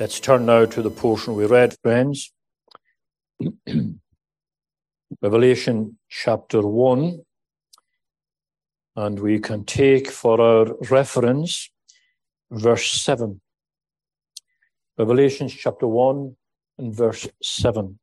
Let's 0.00 0.20
turn 0.20 0.46
now 0.46 0.64
to 0.64 0.80
the 0.80 0.92
portion 0.92 1.34
we 1.34 1.44
read, 1.46 1.74
friends. 1.82 2.32
Revelation 5.20 5.98
chapter 6.08 6.64
1. 6.64 7.24
And 8.94 9.18
we 9.18 9.40
can 9.40 9.64
take 9.64 10.08
for 10.08 10.40
our 10.40 10.66
reference 10.88 11.68
verse 12.48 12.88
7. 12.92 13.40
Revelation 14.96 15.48
chapter 15.48 15.88
1 15.88 16.36
and 16.78 16.94
verse 16.94 17.26
7. 17.42 17.98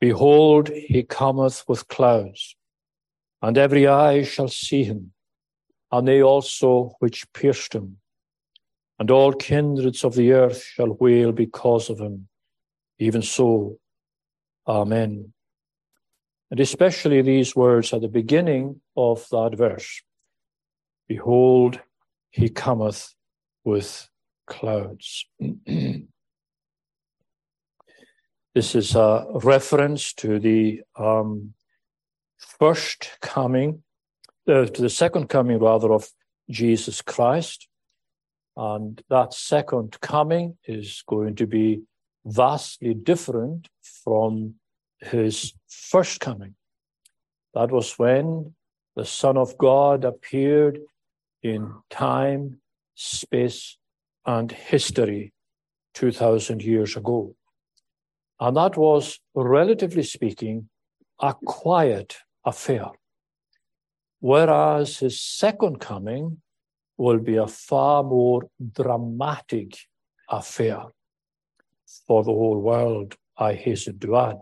Behold, 0.00 0.68
he 0.68 1.02
cometh 1.02 1.64
with 1.66 1.88
clouds, 1.88 2.54
and 3.42 3.58
every 3.58 3.88
eye 3.88 4.22
shall 4.22 4.46
see 4.46 4.84
him, 4.84 5.14
and 5.90 6.06
they 6.06 6.22
also 6.22 6.94
which 7.00 7.26
pierced 7.32 7.74
him 7.74 7.96
and 8.98 9.10
all 9.10 9.32
kindreds 9.32 10.04
of 10.04 10.14
the 10.14 10.32
earth 10.32 10.62
shall 10.62 10.92
wail 10.94 11.32
because 11.32 11.90
of 11.90 12.00
him. 12.00 12.28
Even 12.98 13.22
so, 13.22 13.78
Amen. 14.68 15.32
And 16.50 16.60
especially 16.60 17.22
these 17.22 17.56
words 17.56 17.92
at 17.92 18.02
the 18.02 18.08
beginning 18.08 18.80
of 18.96 19.26
that 19.30 19.54
verse 19.56 20.02
Behold, 21.08 21.80
he 22.30 22.50
cometh 22.50 23.14
with 23.64 24.10
clouds. 24.46 25.24
this 28.54 28.74
is 28.74 28.94
a 28.94 29.26
reference 29.42 30.12
to 30.12 30.38
the 30.38 30.82
um, 30.96 31.54
first 32.36 33.10
coming, 33.22 33.82
uh, 34.46 34.66
to 34.66 34.82
the 34.82 34.90
second 34.90 35.28
coming, 35.28 35.58
rather, 35.58 35.94
of 35.94 36.10
Jesus 36.50 37.00
Christ. 37.00 37.67
And 38.58 39.00
that 39.08 39.34
second 39.34 40.00
coming 40.00 40.58
is 40.64 41.04
going 41.06 41.36
to 41.36 41.46
be 41.46 41.82
vastly 42.26 42.92
different 42.92 43.68
from 44.04 44.54
his 45.00 45.54
first 45.68 46.18
coming. 46.18 46.56
That 47.54 47.70
was 47.70 47.96
when 48.00 48.56
the 48.96 49.04
Son 49.04 49.36
of 49.36 49.56
God 49.58 50.04
appeared 50.04 50.80
in 51.40 51.72
time, 51.88 52.60
space, 52.96 53.78
and 54.26 54.50
history 54.50 55.32
2,000 55.94 56.60
years 56.60 56.96
ago. 56.96 57.36
And 58.40 58.56
that 58.56 58.76
was, 58.76 59.20
relatively 59.36 60.02
speaking, 60.02 60.68
a 61.20 61.32
quiet 61.46 62.16
affair. 62.44 62.86
Whereas 64.18 64.98
his 64.98 65.20
second 65.20 65.78
coming 65.78 66.42
will 66.98 67.18
be 67.18 67.36
a 67.36 67.46
far 67.46 68.02
more 68.02 68.42
dramatic 68.74 69.78
affair 70.28 70.82
for 72.06 72.24
the 72.24 72.32
whole 72.32 72.60
world, 72.60 73.14
I 73.36 73.54
hasten 73.54 73.98
to 74.00 74.16
add. 74.16 74.38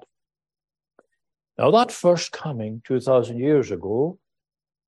Now, 1.58 1.70
that 1.70 1.92
first 1.92 2.32
coming 2.32 2.82
2,000 2.84 3.38
years 3.38 3.70
ago 3.70 4.18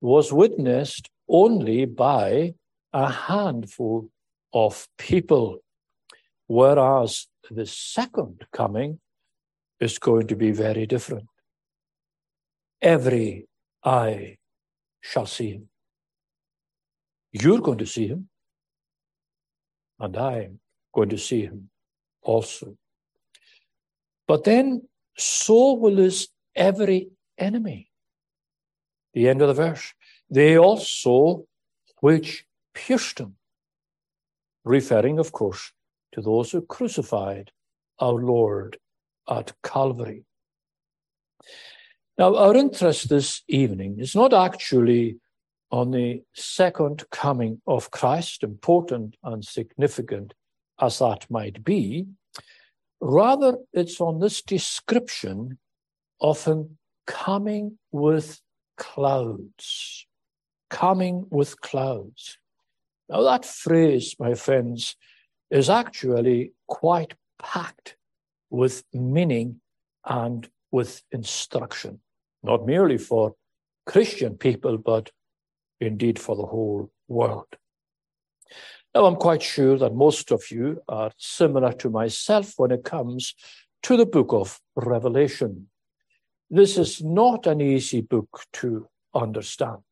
was 0.01 0.33
witnessed 0.33 1.09
only 1.29 1.85
by 1.85 2.55
a 2.93 3.11
handful 3.11 4.11
of 4.53 4.89
people, 4.97 5.59
whereas 6.47 7.27
the 7.51 7.67
second 7.67 8.47
coming 8.53 8.99
is 9.79 9.99
going 9.99 10.27
to 10.27 10.37
be 10.37 10.51
very 10.51 10.87
different. 10.87 11.29
Every 12.81 13.47
eye 13.85 14.39
shall 15.01 15.27
see 15.27 15.51
him. 15.51 15.69
You're 17.43 17.61
going 17.61 17.79
to 17.79 17.87
see 17.87 18.09
him, 18.09 18.29
and 20.01 20.17
I'm 20.17 20.61
going 20.95 21.11
to 21.11 21.19
see 21.19 21.43
him 21.43 21.71
also. 22.23 22.77
But 24.27 24.45
then, 24.45 24.89
so 25.17 25.75
will 25.75 25.97
his 25.97 26.29
every 26.55 27.11
enemy. 27.37 27.91
The 29.15 29.29
end 29.29 29.43
of 29.43 29.49
the 29.49 29.55
verse. 29.55 29.93
They 30.31 30.59
also 30.59 31.47
which 32.01 32.45
pierced 32.75 33.19
him. 33.19 33.37
Referring, 34.65 35.19
of 35.19 35.33
course, 35.33 35.73
to 36.13 36.21
those 36.21 36.51
who 36.51 36.63
crucified 36.63 37.51
our 37.99 38.15
Lord 38.15 38.79
at 39.29 39.53
Calvary. 39.63 40.25
Now, 42.19 42.37
our 42.37 42.55
interest 42.57 43.09
this 43.09 43.43
evening 43.49 43.99
is 43.99 44.15
not 44.15 44.35
actually 44.35 45.21
on 45.71 45.91
the 45.91 46.23
second 46.35 47.05
coming 47.11 47.61
of 47.67 47.91
Christ, 47.91 48.43
important 48.43 49.17
and 49.23 49.45
significant 49.45 50.35
as 50.81 50.99
that 50.99 51.27
might 51.31 51.65
be. 51.65 52.07
Rather, 53.01 53.59
it's 53.73 54.01
on 54.01 54.19
this 54.19 54.43
description 54.43 55.59
of 56.21 56.45
him 56.45 56.79
coming 57.07 57.79
with 57.93 58.41
clouds. 58.77 60.07
Coming 60.71 61.27
with 61.31 61.61
clouds. 61.61 62.39
Now, 63.09 63.23
that 63.23 63.45
phrase, 63.45 64.17
my 64.19 64.35
friends, 64.35 64.97
is 65.51 65.71
actually 65.71 66.53
quite 66.67 67.15
packed 67.39 67.97
with 68.51 68.85
meaning 68.93 69.61
and 70.05 70.49
with 70.71 71.03
instruction, 71.13 72.01
not 72.43 72.67
merely 72.67 72.99
for 72.99 73.35
Christian 73.87 74.37
people, 74.37 74.77
but 74.77 75.11
indeed 75.81 76.19
for 76.19 76.37
the 76.37 76.47
whole 76.47 76.91
world. 77.09 77.47
Now, 78.95 79.05
I'm 79.05 79.17
quite 79.17 79.43
sure 79.43 79.77
that 79.79 79.95
most 79.95 80.33
of 80.33 80.51
you 80.51 80.83
are 80.89 81.13
similar 81.19 81.73
to 81.75 81.91
myself 81.91 82.55
when 82.57 82.71
it 82.71 82.85
comes 82.85 83.35
to 83.83 83.97
the 83.97 84.07
book 84.07 84.33
of 84.33 84.61
Revelation. 84.77 85.69
This 86.51 86.79
is 86.79 87.03
not 87.03 87.47
an 87.47 87.61
easy 87.61 88.01
book 88.01 88.45
to 88.55 88.89
understand. 89.15 89.83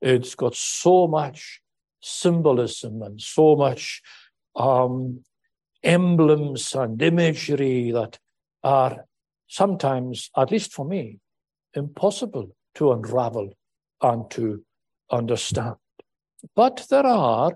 It's 0.00 0.34
got 0.34 0.54
so 0.54 1.06
much 1.06 1.60
symbolism 2.00 3.02
and 3.02 3.20
so 3.20 3.54
much 3.54 4.02
um, 4.56 5.22
emblems 5.82 6.74
and 6.74 7.00
imagery 7.00 7.90
that 7.92 8.18
are 8.64 9.04
sometimes, 9.46 10.30
at 10.36 10.50
least 10.50 10.72
for 10.72 10.84
me, 10.84 11.18
impossible 11.74 12.56
to 12.74 12.92
unravel 12.92 13.52
and 14.00 14.30
to 14.30 14.64
understand. 15.12 15.76
But 16.56 16.86
there 16.90 17.06
are 17.06 17.52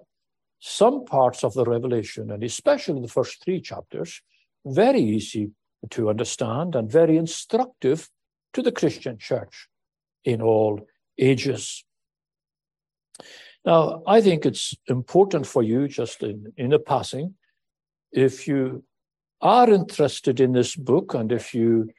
some 0.61 1.05
parts 1.05 1.45
of 1.45 1.55
the 1.55 1.65
Revelation, 1.65 2.31
and 2.31 2.43
especially 2.43 3.01
the 3.01 3.09
first 3.09 3.43
three 3.43 3.61
chapters, 3.61 4.23
very 4.65 5.01
easy 5.01 5.51
to 5.91 6.09
understand 6.09 6.75
and 6.75 6.91
very 6.91 7.17
instructive 7.17 8.09
to 8.53 8.63
the 8.63 8.73
Christian 8.73 9.19
church 9.19 9.69
in 10.25 10.43
all 10.43 10.87
ages. 11.19 11.85
Now, 13.65 14.03
I 14.07 14.21
think 14.21 14.47
it's 14.47 14.75
important 14.89 15.47
for 15.47 15.63
you, 15.63 15.89
just 15.89 16.23
in, 16.23 16.53
in 16.57 16.73
a 16.73 16.79
passing, 16.79 17.35
if 18.13 18.47
you 18.47 18.85
are 19.41 19.69
interested 19.69 20.41
in 20.41 20.53
this 20.53 20.77
book 20.77 21.15
and 21.15 21.31
if 21.33 21.55
you 21.55 21.91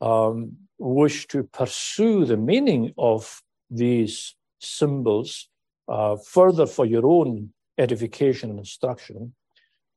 um, 0.00 0.56
wish 0.78 1.26
to 1.28 1.44
pursue 1.44 2.24
the 2.24 2.36
meaning 2.36 2.92
of 2.98 3.40
these 3.70 4.34
symbols 4.62 5.48
uh, 5.88 6.16
further 6.16 6.66
for 6.66 6.86
your 6.86 7.06
own 7.06 7.52
edification 7.78 8.50
and 8.50 8.58
instruction, 8.58 9.34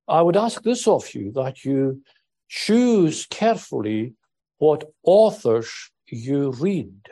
I 0.08 0.22
would 0.22 0.38
ask 0.38 0.62
this 0.64 0.88
of 0.88 1.14
you 1.14 1.32
that 1.34 1.64
you 1.64 2.02
choose 2.48 3.26
carefully 3.26 4.14
what 4.58 4.90
authors 5.04 5.92
you 6.08 6.52
read, 6.52 7.10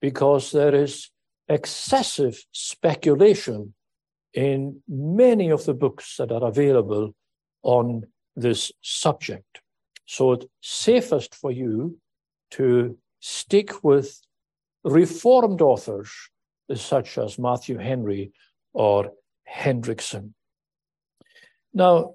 because 0.00 0.52
there 0.52 0.74
is 0.74 1.10
excessive 1.48 2.44
speculation 2.52 3.74
in 4.32 4.82
many 4.88 5.50
of 5.50 5.64
the 5.64 5.74
books 5.74 6.16
that 6.16 6.30
are 6.30 6.44
available 6.44 7.14
on 7.62 8.04
this 8.36 8.72
subject. 8.80 9.60
So 10.06 10.32
it's 10.32 10.46
safest 10.62 11.34
for 11.34 11.50
you 11.50 11.98
to 12.52 12.96
stick 13.20 13.82
with 13.84 14.20
Reformed 14.82 15.60
authors 15.60 16.10
such 16.76 17.18
as 17.18 17.38
Matthew 17.38 17.78
Henry 17.78 18.32
or 18.72 19.12
Hendriksen. 19.48 20.34
Now, 21.72 22.14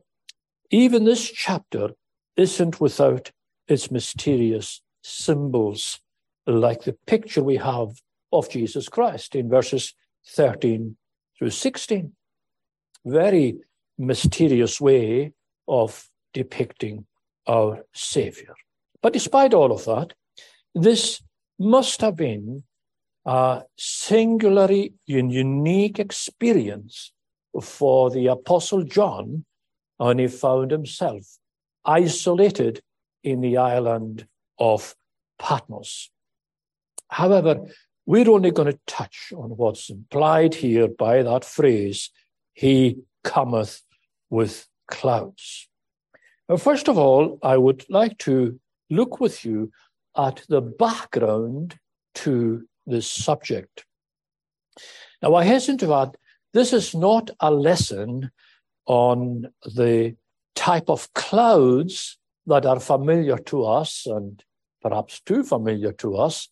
even 0.69 1.06
this 1.06 1.30
chapter 1.30 1.90
isn't 2.38 2.80
without 2.81 3.31
its 3.68 3.92
mysterious 3.92 4.81
symbols, 5.04 6.00
like 6.46 6.84
the 6.84 6.98
picture 7.07 7.44
we 7.44 7.57
have 7.57 7.90
of 8.31 8.50
Jesus 8.50 8.90
Christ 8.90 9.36
in 9.36 9.50
verses 9.50 9.94
13 10.28 10.98
through 11.38 11.50
16. 11.50 12.12
Very 13.06 13.58
mysterious 13.98 14.81
way 14.81 15.34
of 15.68 16.10
depicting 16.34 17.06
our 17.48 17.86
Savior. 17.94 18.56
But 19.01 19.13
despite 19.13 19.54
all 19.54 19.72
of 19.72 19.86
that, 19.86 20.13
this 20.74 21.22
must 21.60 22.01
have 22.01 22.16
been 22.16 22.63
a 23.25 23.63
singularly 23.77 24.94
and 25.07 25.31
unique 25.31 26.00
experience 26.00 27.12
for 27.62 28.12
the 28.12 28.27
Apostle 28.27 28.83
John 28.83 29.45
when 29.98 30.19
he 30.19 30.27
found 30.27 30.72
himself 30.72 31.24
isolated 31.83 32.81
in 33.24 33.42
the 33.42 33.57
island 33.57 34.27
of 34.60 34.95
Patmos. 35.39 36.12
However, 37.10 37.66
we're 38.06 38.30
only 38.30 38.51
going 38.51 38.72
to 38.72 38.80
touch 38.86 39.33
on 39.36 39.51
what's 39.51 39.89
implied 39.89 40.56
here 40.56 40.88
by 40.88 41.24
that 41.24 41.44
phrase, 41.44 42.12
He 42.54 42.98
cometh 43.24 43.81
with 44.30 44.68
clouds. 44.88 45.68
Now, 46.48 46.57
first 46.57 46.88
of 46.88 46.98
all, 46.98 47.39
I 47.42 47.57
would 47.57 47.86
like 47.89 48.18
to 48.19 48.60
look 48.89 49.19
with 49.19 49.44
you 49.44 49.72
at 50.16 50.44
the 50.48 50.62
background 50.62 51.80
to 52.16 52.68
this 52.86 53.10
subject. 53.10 53.86
Now, 55.22 55.36
I 55.36 55.46
hasten 55.46 55.78
to 55.80 55.94
add, 55.94 56.18
this 56.54 56.74
is 56.74 56.94
not 56.94 57.32
a 57.40 57.52
lesson 57.52 58.32
on 58.86 59.48
the 59.64 60.16
type 60.56 60.90
of 60.90 61.12
clouds 61.14 62.18
that 62.48 62.66
are 62.66 62.80
familiar 62.80 63.38
to 63.38 63.66
us 63.66 64.06
and 64.06 64.44
perhaps 64.82 65.20
too 65.22 65.44
familiar 65.44 65.92
to 65.94 66.16
us, 66.16 66.48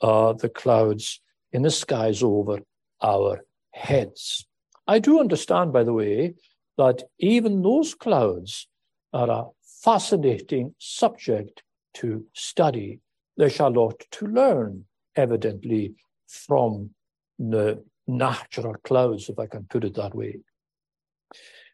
uh, 0.00 0.32
the 0.32 0.48
clouds 0.48 1.20
in 1.52 1.62
the 1.62 1.70
skies 1.70 2.22
over 2.22 2.60
our 3.02 3.44
heads. 3.72 4.46
I 4.86 4.98
do 4.98 5.20
understand, 5.20 5.72
by 5.72 5.84
the 5.84 5.92
way, 5.92 6.34
that 6.78 7.02
even 7.18 7.62
those 7.62 7.94
clouds 7.94 8.68
are 9.12 9.30
a 9.30 9.46
fascinating 9.82 10.74
subject 10.78 11.62
to 11.94 12.24
study. 12.32 13.00
There's 13.36 13.60
a 13.60 13.68
lot 13.68 14.02
to 14.12 14.26
learn, 14.26 14.86
evidently, 15.16 15.94
from 16.26 16.90
the 17.38 17.82
natural 18.06 18.74
clouds, 18.84 19.28
if 19.28 19.38
I 19.38 19.46
can 19.46 19.64
put 19.64 19.84
it 19.84 19.94
that 19.94 20.14
way. 20.14 20.38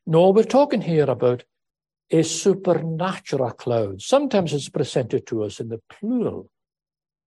No, 0.06 0.30
we're 0.30 0.44
talking 0.44 0.80
here 0.80 1.08
about 1.08 1.44
a 2.10 2.22
supernatural 2.22 3.52
cloud. 3.52 4.02
Sometimes 4.02 4.52
it's 4.52 4.68
presented 4.68 5.26
to 5.26 5.44
us 5.44 5.60
in 5.60 5.68
the 5.68 5.80
plural. 5.88 6.50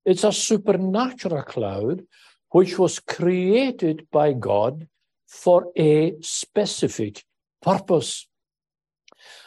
It's 0.05 0.23
a 0.23 0.31
supernatural 0.31 1.43
cloud 1.43 2.03
which 2.51 2.77
was 2.77 2.99
created 2.99 4.07
by 4.11 4.33
God 4.33 4.87
for 5.27 5.71
a 5.75 6.13
specific 6.21 7.23
purpose. 7.61 8.27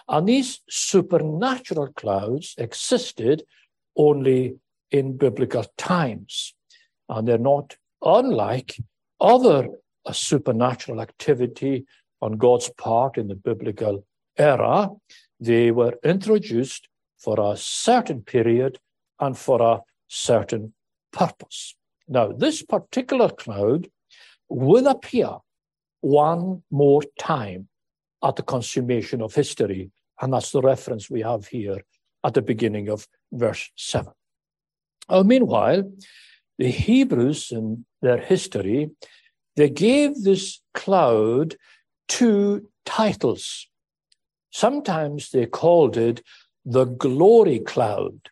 And 0.09 0.29
these 0.29 0.61
supernatural 0.69 1.93
clouds 1.93 2.55
existed 2.59 3.45
only 3.97 4.57
in 4.91 5.17
biblical 5.17 5.65
times. 5.77 6.55
And 7.09 7.27
they're 7.27 7.39
not 7.39 7.77
unlike 8.03 8.77
other 9.21 9.69
uh, 10.05 10.13
supernatural 10.13 11.01
activity 11.01 11.87
on 12.21 12.33
God's 12.37 12.71
part 12.79 13.19
in 13.19 13.29
the 13.29 13.35
biblical 13.35 14.05
era. 14.37 14.91
They 15.41 15.71
were 15.71 15.99
introduced 16.05 16.89
for 17.19 17.39
a 17.41 17.57
certain 17.57 18.23
period 18.23 18.79
and 19.21 19.37
for 19.37 19.61
a 19.61 19.81
certain 20.09 20.75
purpose. 21.13 21.75
Now, 22.07 22.33
this 22.33 22.63
particular 22.63 23.29
cloud 23.29 23.89
will 24.49 24.87
appear 24.87 25.31
one 26.01 26.63
more 26.71 27.03
time 27.19 27.69
at 28.23 28.37
the 28.37 28.43
consummation 28.43 29.21
of 29.21 29.35
history, 29.35 29.91
and 30.21 30.33
that's 30.33 30.53
the 30.53 30.63
reference 30.63 31.11
we 31.11 31.21
have 31.21 31.47
here 31.47 31.83
at 32.25 32.35
the 32.35 32.43
beginning 32.43 32.89
of 32.89 33.07
verse 33.33 33.71
7. 33.77 34.13
Uh, 35.09 35.23
meanwhile, 35.23 35.91
the 36.59 36.71
Hebrews 36.71 37.53
in 37.53 37.85
their 38.03 38.19
history, 38.19 38.91
they 39.57 39.71
gave 39.71 40.23
this 40.23 40.61
cloud 40.75 41.57
two 42.09 42.69
titles. 42.85 43.69
Sometimes 44.51 45.31
they 45.31 45.47
called 45.47 45.97
it 45.97 46.23
the 46.65 46.85
glory 46.85 47.61
cloud, 47.61 48.31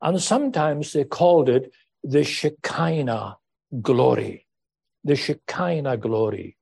and 0.00 0.22
sometimes 0.22 0.92
they 0.92 1.04
called 1.04 1.48
it 1.48 1.72
the 2.04 2.24
Shekinah 2.24 3.38
glory. 3.82 4.46
The 5.04 5.16
Shekinah 5.16 5.96
glory. 5.96 6.56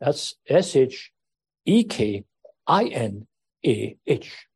That's 0.00 0.34
S 0.48 0.76
H 0.76 1.12
E 1.64 1.84
K 1.84 2.24
I 2.66 2.84
N 2.84 3.26
A 3.64 3.96
H. 4.06 4.46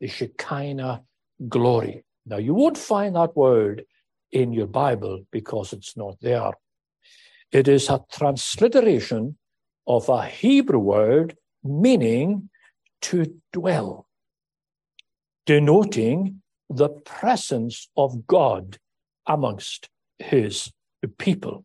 The 0.00 0.08
Shekinah 0.08 1.02
glory. 1.48 2.04
Now, 2.26 2.36
you 2.36 2.54
won't 2.54 2.78
find 2.78 3.16
that 3.16 3.36
word 3.36 3.84
in 4.32 4.52
your 4.52 4.66
Bible 4.66 5.24
because 5.30 5.72
it's 5.72 5.96
not 5.96 6.16
there. 6.20 6.52
It 7.52 7.68
is 7.68 7.88
a 7.88 8.00
transliteration 8.10 9.36
of 9.86 10.08
a 10.08 10.24
Hebrew 10.24 10.78
word 10.78 11.36
meaning 11.62 12.48
to 13.02 13.40
dwell, 13.52 14.06
denoting 15.46 16.42
the 16.70 16.88
presence 16.88 17.88
of 17.96 18.26
God 18.26 18.78
amongst 19.26 19.88
his 20.18 20.72
people. 21.18 21.64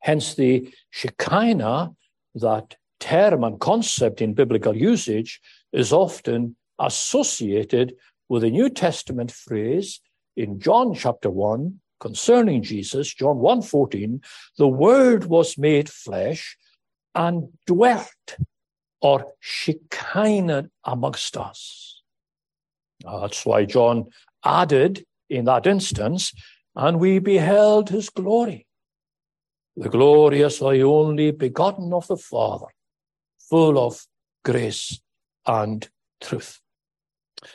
Hence, 0.00 0.34
the 0.34 0.72
Shekinah, 0.90 1.90
that 2.36 2.76
term 3.00 3.44
and 3.44 3.60
concept 3.60 4.22
in 4.22 4.32
biblical 4.32 4.74
usage, 4.74 5.40
is 5.72 5.92
often 5.92 6.56
associated 6.78 7.94
with 8.28 8.44
a 8.44 8.50
New 8.50 8.70
Testament 8.70 9.32
phrase 9.32 10.00
in 10.38 10.60
John 10.60 10.94
chapter 10.94 11.28
1 11.30 11.80
concerning 11.98 12.62
Jesus, 12.62 13.12
John 13.12 13.38
1:14, 13.38 14.22
the 14.56 14.68
word 14.68 15.24
was 15.24 15.58
made 15.58 15.88
flesh 15.90 16.56
and 17.12 17.48
dwelt 17.66 18.38
or 19.00 19.34
Shekinah 19.40 20.70
amongst 20.84 21.36
us. 21.36 22.02
That's 23.00 23.44
why 23.44 23.64
John 23.64 24.10
added 24.44 25.04
in 25.28 25.44
that 25.46 25.66
instance, 25.66 26.32
and 26.76 27.00
we 27.00 27.18
beheld 27.18 27.88
his 27.90 28.08
glory. 28.08 28.66
The 29.76 29.88
glory 29.88 30.44
as 30.44 30.60
the 30.60 30.82
only 30.82 31.32
begotten 31.32 31.92
of 31.92 32.06
the 32.06 32.16
Father, 32.16 32.66
full 33.38 33.76
of 33.76 34.06
grace 34.44 35.00
and 35.46 35.88
truth. 36.20 36.60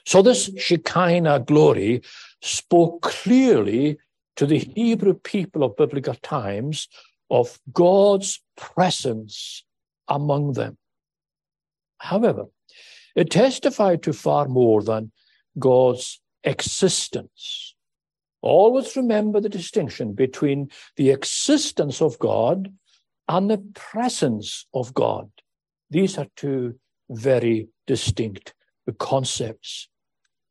So 0.06 0.21
this 0.21 0.50
Shekinah 0.57 1.41
glory 1.41 2.01
spoke 2.44 3.01
clearly 3.01 3.98
to 4.36 4.45
the 4.45 4.60
Hebrew 4.60 5.13
people 5.13 5.63
of 5.63 5.78
biblical 5.78 6.16
times 6.16 6.90
of 7.30 7.57
God's 7.72 8.42
presence 8.57 9.63
among 10.10 10.54
them. 10.54 10.78
However, 12.00 12.45
it 13.15 13.29
testified 13.32 14.03
to 14.03 14.12
far 14.12 14.48
more 14.50 14.84
than 14.84 15.12
God's 15.58 16.20
existence. 16.44 17.75
Always 18.41 18.98
remember 18.98 19.39
the 19.39 19.48
distinction 19.48 20.12
between 20.12 20.70
the 20.98 21.12
existence 21.12 22.01
of 22.01 22.20
God 22.20 22.74
and 23.29 23.50
the 23.50 23.63
presence 23.74 24.65
of 24.74 24.94
God. 24.94 25.29
These 25.89 26.17
are 26.17 26.27
two 26.36 26.77
very 27.10 27.70
distinct 27.88 28.53
concepts. 29.00 29.88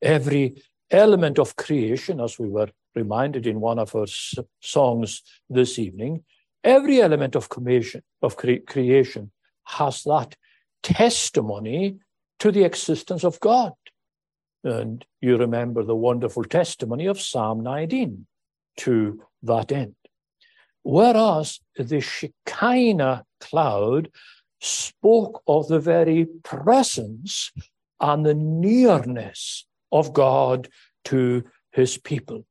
Every 0.01 0.55
element 0.93 1.39
of 1.39 1.57
creation, 1.57 2.21
as 2.21 2.39
we 2.39 2.49
were 2.49 2.69
reminded 2.95 3.47
in 3.47 3.61
one 3.61 3.79
of 3.79 3.95
our 3.97 4.07
songs 4.61 5.23
this 5.49 5.79
evening, 5.79 6.25
every 6.63 7.01
element 7.01 7.35
of 7.35 7.49
creation, 7.49 8.03
of 8.21 8.37
cre- 8.37 8.65
creation 8.67 9.33
has 9.65 10.03
that 10.05 10.37
testimony 10.83 11.97
to 12.39 12.53
the 12.53 12.65
existence 12.65 13.25
of 13.25 13.41
God. 13.41 13.73
And 14.65 15.05
you 15.21 15.37
remember 15.37 15.83
the 15.83 15.97
wonderful 15.97 16.45
testimony 16.45 17.07
of 17.07 17.21
Psalm 17.21 17.63
19 17.63 18.27
to 18.79 19.23
that 19.43 19.73
end. 19.73 19.95
Whereas 20.83 21.61
the 21.77 22.01
Shekinah 22.01 23.25
cloud 23.41 24.11
spoke 24.61 25.43
of 25.47 25.69
the 25.69 25.81
very 25.81 26.27
presence 26.43 27.53
and 28.01 28.25
the 28.27 28.35
nearness 28.35 29.67
of 29.93 30.13
God 30.13 30.69
to 31.05 31.45
his 31.71 31.99
people. 31.99 32.45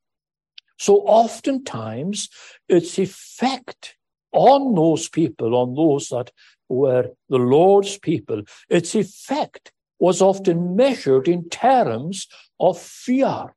So 0.77 0.97
oftentimes 0.99 2.29
its 2.67 2.97
effect 2.97 3.95
on 4.31 4.73
those 4.75 5.09
people, 5.09 5.55
on 5.55 5.75
those 5.75 6.07
that 6.09 6.31
were 6.69 7.11
the 7.29 7.37
Lord's 7.37 7.97
people, 7.97 8.43
its 8.69 8.95
effect 8.95 9.71
was 9.99 10.21
often 10.21 10.75
measured 10.75 11.27
in 11.27 11.49
terms 11.49 12.27
of 12.59 12.79
fear 12.79 13.53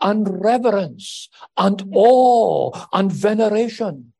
and 0.00 0.42
reverence 0.44 1.28
and 1.56 1.82
awe 1.92 2.86
and 2.92 3.10
veneration. 3.10 4.12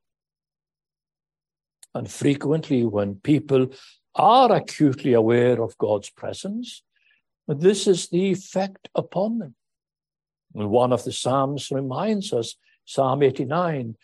And 1.94 2.10
frequently, 2.10 2.84
when 2.84 3.16
people 3.16 3.68
are 4.14 4.52
acutely 4.52 5.12
aware 5.12 5.62
of 5.62 5.78
God's 5.78 6.10
presence, 6.10 6.82
this 7.58 7.86
is 7.86 8.08
the 8.08 8.30
effect 8.30 8.88
upon 8.94 9.38
them. 9.38 9.54
And 10.54 10.70
one 10.70 10.92
of 10.92 11.04
the 11.04 11.12
Psalms 11.12 11.70
reminds 11.70 12.32
us, 12.32 12.56
Psalm 12.84 13.22
89, 13.22 13.96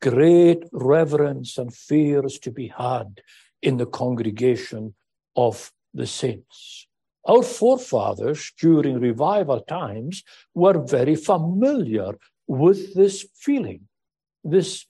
great 0.00 0.64
reverence 0.72 1.58
and 1.58 1.74
fear 1.74 2.24
is 2.26 2.38
to 2.40 2.50
be 2.50 2.68
had 2.68 3.20
in 3.62 3.76
the 3.76 3.86
congregation 3.86 4.94
of 5.36 5.72
the 5.94 6.06
saints. 6.06 6.86
Our 7.24 7.42
forefathers 7.42 8.52
during 8.58 8.98
revival 8.98 9.60
times 9.60 10.24
were 10.54 10.84
very 10.84 11.14
familiar 11.14 12.18
with 12.48 12.94
this 12.94 13.26
feeling, 13.36 13.88
this 14.42 14.86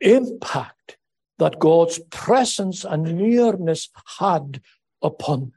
impact 0.00 0.96
that 1.38 1.58
God's 1.58 2.00
presence 2.10 2.84
and 2.84 3.16
nearness 3.18 3.90
had 4.18 4.62
upon 5.02 5.40
them. 5.40 5.52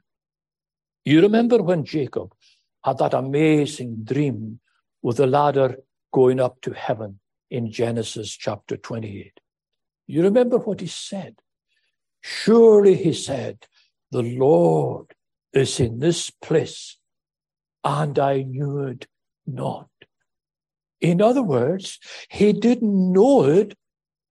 You 1.04 1.22
remember 1.22 1.62
when 1.62 1.84
Jacob 1.84 2.34
had 2.84 2.98
that 2.98 3.14
amazing 3.14 4.04
dream 4.04 4.60
with 5.02 5.16
the 5.16 5.26
ladder 5.26 5.76
going 6.12 6.40
up 6.40 6.60
to 6.62 6.72
heaven 6.72 7.20
in 7.50 7.70
Genesis 7.72 8.36
chapter 8.36 8.76
28. 8.76 9.40
You 10.06 10.22
remember 10.22 10.58
what 10.58 10.80
he 10.80 10.86
said? 10.86 11.36
Surely, 12.20 12.96
he 12.96 13.14
said, 13.14 13.66
the 14.10 14.22
Lord 14.22 15.14
is 15.52 15.80
in 15.80 16.00
this 16.00 16.30
place, 16.30 16.98
and 17.82 18.18
I 18.18 18.42
knew 18.42 18.80
it 18.84 19.06
not. 19.46 19.88
In 21.00 21.22
other 21.22 21.42
words, 21.42 21.98
he 22.28 22.52
didn't 22.52 23.12
know 23.12 23.44
it, 23.44 23.74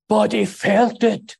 but 0.07 0.33
he 0.33 0.45
felt 0.45 1.03
it. 1.03 1.35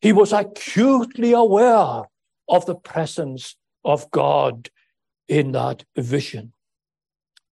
He 0.00 0.12
was 0.12 0.32
acutely 0.32 1.32
aware 1.32 2.02
of 2.48 2.66
the 2.66 2.76
presence 2.76 3.56
of 3.84 4.10
God 4.10 4.70
in 5.28 5.52
that 5.52 5.84
vision. 5.96 6.52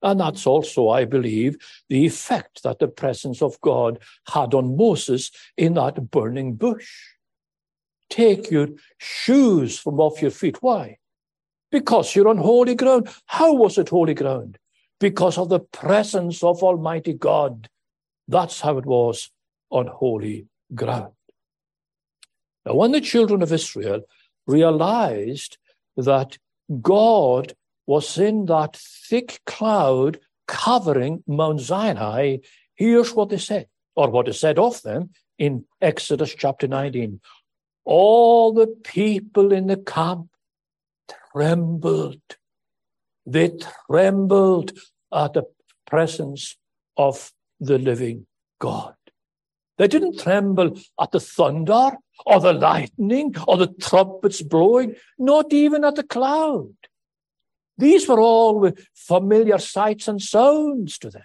And 0.02 0.20
that's 0.20 0.46
also, 0.46 0.88
I 0.88 1.04
believe, 1.04 1.56
the 1.88 2.06
effect 2.06 2.62
that 2.62 2.78
the 2.78 2.88
presence 2.88 3.42
of 3.42 3.60
God 3.60 3.98
had 4.28 4.54
on 4.54 4.76
Moses 4.76 5.30
in 5.56 5.74
that 5.74 6.10
burning 6.10 6.54
bush. 6.54 6.90
Take 8.08 8.50
your 8.50 8.68
shoes 8.98 9.78
from 9.78 10.00
off 10.00 10.22
your 10.22 10.30
feet. 10.30 10.62
Why? 10.62 10.98
Because 11.70 12.16
you're 12.16 12.28
on 12.28 12.38
holy 12.38 12.74
ground. 12.74 13.08
How 13.26 13.52
was 13.52 13.78
it 13.78 13.90
holy 13.90 14.14
ground? 14.14 14.58
Because 14.98 15.38
of 15.38 15.48
the 15.48 15.60
presence 15.60 16.42
of 16.42 16.62
Almighty 16.62 17.12
God. 17.12 17.68
That's 18.26 18.60
how 18.60 18.78
it 18.78 18.86
was 18.86 19.30
on 19.70 19.86
holy 19.86 20.46
ground. 20.74 21.12
Now, 22.64 22.74
when 22.74 22.92
the 22.92 23.00
children 23.00 23.42
of 23.42 23.52
Israel 23.52 24.02
realized 24.46 25.58
that 26.04 26.38
God 26.82 27.54
was 27.86 28.18
in 28.18 28.46
that 28.46 28.76
thick 28.76 29.40
cloud 29.46 30.20
covering 30.46 31.22
Mount 31.26 31.60
Sinai, 31.60 32.38
here's 32.74 33.14
what 33.14 33.30
they 33.30 33.38
said, 33.38 33.66
or 33.96 34.10
what 34.10 34.28
is 34.28 34.38
said 34.38 34.58
of 34.58 34.80
them 34.82 35.10
in 35.38 35.64
Exodus 35.80 36.34
chapter 36.34 36.68
19. 36.68 37.20
All 37.84 38.52
the 38.52 38.66
people 38.66 39.52
in 39.52 39.66
the 39.66 39.76
camp 39.76 40.28
trembled. 41.32 42.20
They 43.26 43.52
trembled 43.88 44.72
at 45.12 45.34
the 45.34 45.44
presence 45.86 46.56
of 46.96 47.32
the 47.58 47.78
living 47.78 48.26
God. 48.58 48.94
They 49.80 49.88
didn't 49.88 50.20
tremble 50.20 50.78
at 51.00 51.10
the 51.10 51.20
thunder 51.20 51.92
or 52.26 52.38
the 52.38 52.52
lightning 52.52 53.34
or 53.48 53.56
the 53.56 53.68
trumpets 53.68 54.42
blowing, 54.42 54.94
not 55.18 55.54
even 55.54 55.86
at 55.86 55.94
the 55.94 56.02
cloud. 56.02 56.74
These 57.78 58.06
were 58.06 58.20
all 58.20 58.72
familiar 58.94 59.56
sights 59.56 60.06
and 60.06 60.20
sounds 60.20 60.98
to 60.98 61.08
them. 61.08 61.24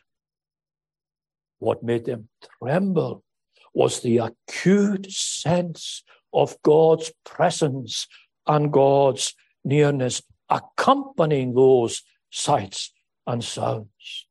What 1.60 1.84
made 1.84 2.06
them 2.06 2.30
tremble 2.62 3.26
was 3.74 4.00
the 4.00 4.20
acute 4.20 5.12
sense 5.12 6.04
of 6.34 6.56
God's 6.64 7.12
presence 7.26 8.08
and 8.48 8.72
God's 8.72 9.36
nearness 9.66 10.22
accompanying 10.48 11.56
those 11.56 12.04
sights 12.32 12.94
and 13.28 13.44
sounds. 13.44 14.28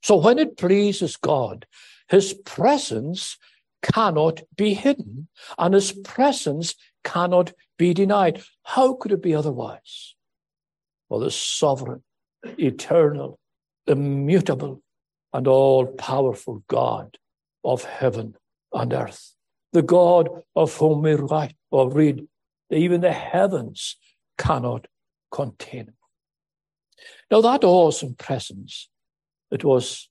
So 0.00 0.14
when 0.18 0.38
it 0.38 0.56
pleases 0.56 1.16
God, 1.16 1.66
his 2.12 2.34
presence 2.34 3.38
cannot 3.82 4.42
be 4.54 4.74
hidden 4.74 5.28
and 5.58 5.72
his 5.72 5.92
presence 5.92 6.74
cannot 7.02 7.54
be 7.78 7.94
denied. 7.94 8.42
How 8.64 8.92
could 8.92 9.12
it 9.12 9.22
be 9.22 9.34
otherwise? 9.34 10.14
Well, 11.08 11.20
the 11.20 11.30
sovereign, 11.30 12.02
eternal, 12.58 13.38
immutable, 13.86 14.82
and 15.32 15.48
all 15.48 15.86
powerful 15.86 16.62
God 16.68 17.16
of 17.64 17.84
heaven 17.84 18.36
and 18.74 18.92
earth, 18.92 19.34
the 19.72 19.82
God 19.82 20.28
of 20.54 20.76
whom 20.76 21.00
we 21.00 21.14
write 21.14 21.56
or 21.70 21.90
read, 21.90 22.26
even 22.68 23.00
the 23.00 23.12
heavens 23.12 23.96
cannot 24.36 24.86
contain 25.30 25.86
him. 25.86 25.94
Now, 27.30 27.40
that 27.40 27.64
awesome 27.64 28.16
presence, 28.16 28.90
it 29.50 29.64
was, 29.64 30.10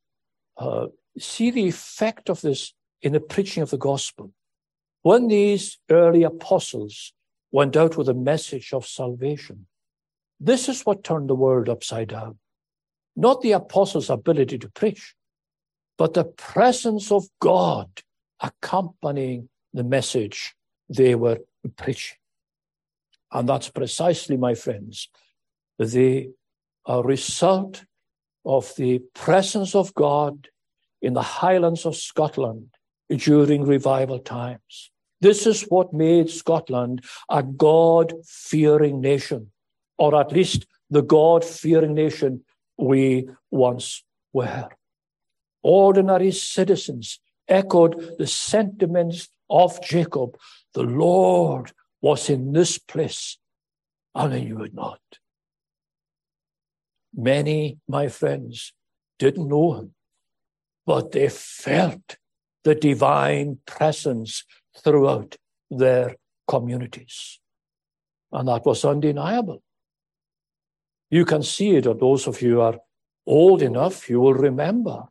uh, 0.58 0.88
see 1.18 1.52
the 1.52 1.68
effect 1.68 2.30
of 2.30 2.42
this 2.42 2.74
in 3.02 3.14
the 3.14 3.20
preaching 3.20 3.64
of 3.64 3.70
the 3.70 3.78
gospel. 3.78 4.32
When 5.02 5.28
these 5.28 5.80
early 5.90 6.24
apostles 6.24 7.14
went 7.52 7.76
out 7.76 7.98
with 7.98 8.08
a 8.08 8.14
message 8.14 8.72
of 8.74 8.86
salvation, 8.86 9.68
this 10.40 10.70
is 10.70 10.84
what 10.84 11.04
turned 11.04 11.30
the 11.30 11.36
world 11.36 11.70
upside 11.70 12.10
down. 12.10 12.38
Not 13.16 13.42
the 13.42 13.52
apostles' 13.52 14.10
ability 14.10 14.58
to 14.60 14.70
preach, 14.70 15.16
but 15.98 16.14
the 16.14 16.24
presence 16.24 17.12
of 17.12 17.26
God 17.40 17.90
accompanying 18.40 19.50
the 19.74 19.84
message 19.84 20.56
they 20.90 21.16
were 21.16 21.40
preaching. 21.78 22.18
And 23.32 23.48
that's 23.48 23.70
precisely, 23.70 24.38
my 24.38 24.56
friends, 24.56 25.10
the 25.78 26.30
result 26.88 27.86
of 28.46 28.74
the 28.76 29.00
presence 29.14 29.76
of 29.76 29.94
God 29.94 30.48
in 31.02 31.14
the 31.14 31.22
highlands 31.22 31.86
of 31.86 31.96
Scotland 31.96 32.70
during 33.10 33.64
revival 33.64 34.20
times. 34.20 34.92
This 35.20 35.46
is 35.46 35.64
what 35.64 35.94
made 35.94 36.30
Scotland 36.30 37.04
a 37.30 37.44
God 37.44 38.14
fearing 38.26 39.02
nation, 39.02 39.52
or 39.98 40.20
at 40.20 40.32
least 40.32 40.66
the 40.90 41.04
God 41.04 41.46
fearing 41.46 41.94
nation 41.94 42.44
we 42.78 43.30
once 43.52 44.04
were. 44.34 44.70
Ordinary 45.64 46.32
citizens 46.32 47.20
echoed 47.48 48.18
the 48.18 48.28
sentiments 48.28 49.30
of 49.50 49.82
Jacob. 49.84 50.38
The 50.74 50.84
Lord 50.84 51.72
was 52.02 52.30
in 52.30 52.54
this 52.54 52.80
place, 52.80 53.38
and 54.16 54.34
I 54.34 54.40
knew 54.40 54.64
it 54.64 54.74
not. 54.74 55.02
Many, 57.14 57.78
my 57.88 58.08
friends, 58.08 58.74
didn't 59.20 59.48
know 59.48 59.74
him, 59.74 59.94
but 60.92 61.14
they 61.14 61.30
felt 61.30 62.18
the 62.66 62.76
divine 62.76 63.58
presence 63.66 64.44
throughout 64.84 65.38
their 65.70 66.18
communities. 66.50 67.40
And 68.34 68.50
that 68.50 68.66
was 68.66 68.84
undeniable. 68.84 69.64
You 71.10 71.24
can 71.24 71.44
see 71.44 71.78
it, 71.78 71.88
or 71.88 71.94
those 71.94 72.28
of 72.28 72.42
you 72.42 72.56
who 72.56 72.60
are 72.60 72.80
old 73.26 73.62
enough, 73.62 74.10
you 74.10 74.20
will 74.20 74.34
remember 74.34 75.06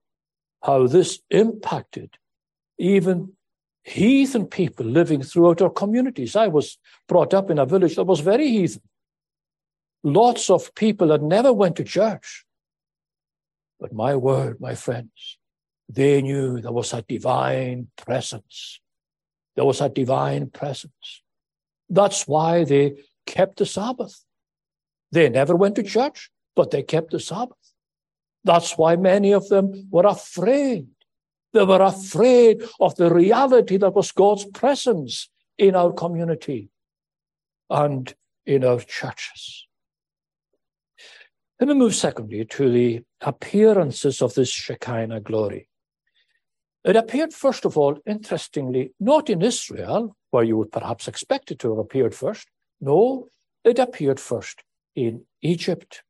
how 0.62 0.86
this 0.86 1.20
impacted 1.30 2.18
even 2.76 3.32
heathen 3.82 4.44
people 4.44 4.84
living 4.84 5.22
throughout 5.22 5.62
our 5.62 5.70
communities. 5.70 6.36
I 6.36 6.48
was 6.48 6.76
brought 7.08 7.32
up 7.32 7.50
in 7.50 7.58
a 7.58 7.64
village 7.64 7.96
that 7.96 8.04
was 8.04 8.20
very 8.20 8.48
heathen. 8.48 8.82
Lots 10.04 10.50
of 10.50 10.74
people 10.74 11.08
that 11.08 11.22
never 11.22 11.54
went 11.54 11.76
to 11.76 11.84
church. 11.84 12.44
But 13.80 13.94
my 13.94 14.14
word, 14.14 14.60
my 14.60 14.74
friends, 14.74 15.38
they 15.92 16.22
knew 16.22 16.60
there 16.60 16.72
was 16.72 16.92
a 16.92 17.02
divine 17.02 17.88
presence. 17.96 18.80
There 19.56 19.64
was 19.64 19.80
a 19.80 19.88
divine 19.88 20.50
presence. 20.50 21.22
That's 21.88 22.26
why 22.28 22.64
they 22.64 22.94
kept 23.26 23.58
the 23.58 23.66
Sabbath. 23.66 24.24
They 25.12 25.28
never 25.28 25.56
went 25.56 25.74
to 25.76 25.82
church, 25.82 26.30
but 26.54 26.70
they 26.70 26.82
kept 26.82 27.10
the 27.10 27.20
Sabbath. 27.20 27.56
That's 28.44 28.78
why 28.78 28.96
many 28.96 29.32
of 29.32 29.48
them 29.48 29.88
were 29.90 30.06
afraid 30.06 30.86
they 31.52 31.64
were 31.64 31.82
afraid 31.82 32.62
of 32.78 32.94
the 32.96 33.12
reality 33.12 33.76
that 33.76 33.94
was 33.94 34.12
God's 34.12 34.44
presence 34.44 35.28
in 35.58 35.74
our 35.74 35.92
community 35.92 36.70
and 37.68 38.12
in 38.46 38.64
our 38.64 38.80
churches. 38.80 39.66
Let 41.58 41.68
me 41.68 41.74
move 41.74 41.94
secondly 41.94 42.44
to 42.44 42.70
the 42.70 43.02
appearances 43.20 44.22
of 44.22 44.34
this 44.34 44.48
Shekinah 44.48 45.20
glory. 45.20 45.68
It 46.84 46.96
appeared, 46.96 47.34
first 47.34 47.64
of 47.64 47.76
all, 47.76 47.98
interestingly, 48.06 48.92
not 48.98 49.28
in 49.28 49.42
Israel, 49.42 50.16
where 50.30 50.44
you 50.44 50.56
would 50.56 50.72
perhaps 50.72 51.08
expect 51.08 51.50
it 51.50 51.58
to 51.60 51.70
have 51.70 51.78
appeared 51.78 52.14
first. 52.14 52.48
No, 52.80 53.28
it 53.64 53.78
appeared 53.78 54.18
first 54.18 54.62
in 54.94 55.26
Egypt. 55.42 56.02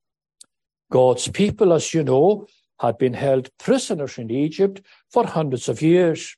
God's 0.90 1.28
people, 1.28 1.72
as 1.72 1.92
you 1.92 2.04
know, 2.04 2.46
had 2.80 2.98
been 2.98 3.14
held 3.14 3.50
prisoners 3.58 4.16
in 4.18 4.30
Egypt 4.30 4.80
for 5.10 5.26
hundreds 5.26 5.68
of 5.68 5.82
years. 5.82 6.36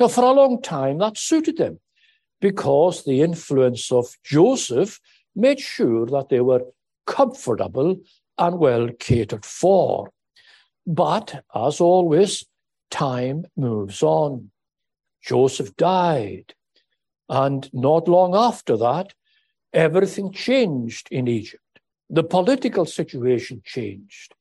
Now, 0.00 0.08
for 0.08 0.24
a 0.24 0.32
long 0.32 0.62
time, 0.62 0.98
that 0.98 1.18
suited 1.18 1.58
them 1.58 1.80
because 2.40 3.04
the 3.04 3.20
influence 3.20 3.92
of 3.92 4.06
Joseph 4.24 5.00
made 5.34 5.60
sure 5.60 6.06
that 6.06 6.28
they 6.28 6.40
were 6.40 6.62
comfortable 7.06 7.96
and 8.38 8.58
well 8.58 8.88
catered 8.98 9.44
for. 9.44 10.10
But 10.86 11.44
as 11.54 11.80
always, 11.80 12.46
time 12.90 13.44
moves 13.56 14.02
on. 14.02 14.50
Joseph 15.22 15.76
died, 15.76 16.54
and 17.28 17.68
not 17.72 18.08
long 18.08 18.34
after 18.34 18.76
that, 18.76 19.12
everything 19.72 20.32
changed 20.32 21.08
in 21.10 21.28
Egypt. 21.28 21.62
The 22.08 22.24
political 22.24 22.86
situation 22.86 23.62
changed. 23.64 24.34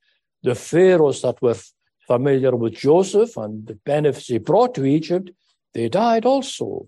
The 0.44 0.56
pharaohs 0.56 1.22
that 1.24 1.42
were 1.42 1.58
familiar 2.06 2.56
with 2.56 2.74
Joseph 2.75 3.36
and 3.36 3.68
the 3.68 3.75
benefits 3.75 4.27
he 4.27 4.38
brought 4.38 4.74
to 4.75 4.86
Egypt, 4.86 5.32
they 5.74 5.89
died 5.89 6.25
also. 6.25 6.88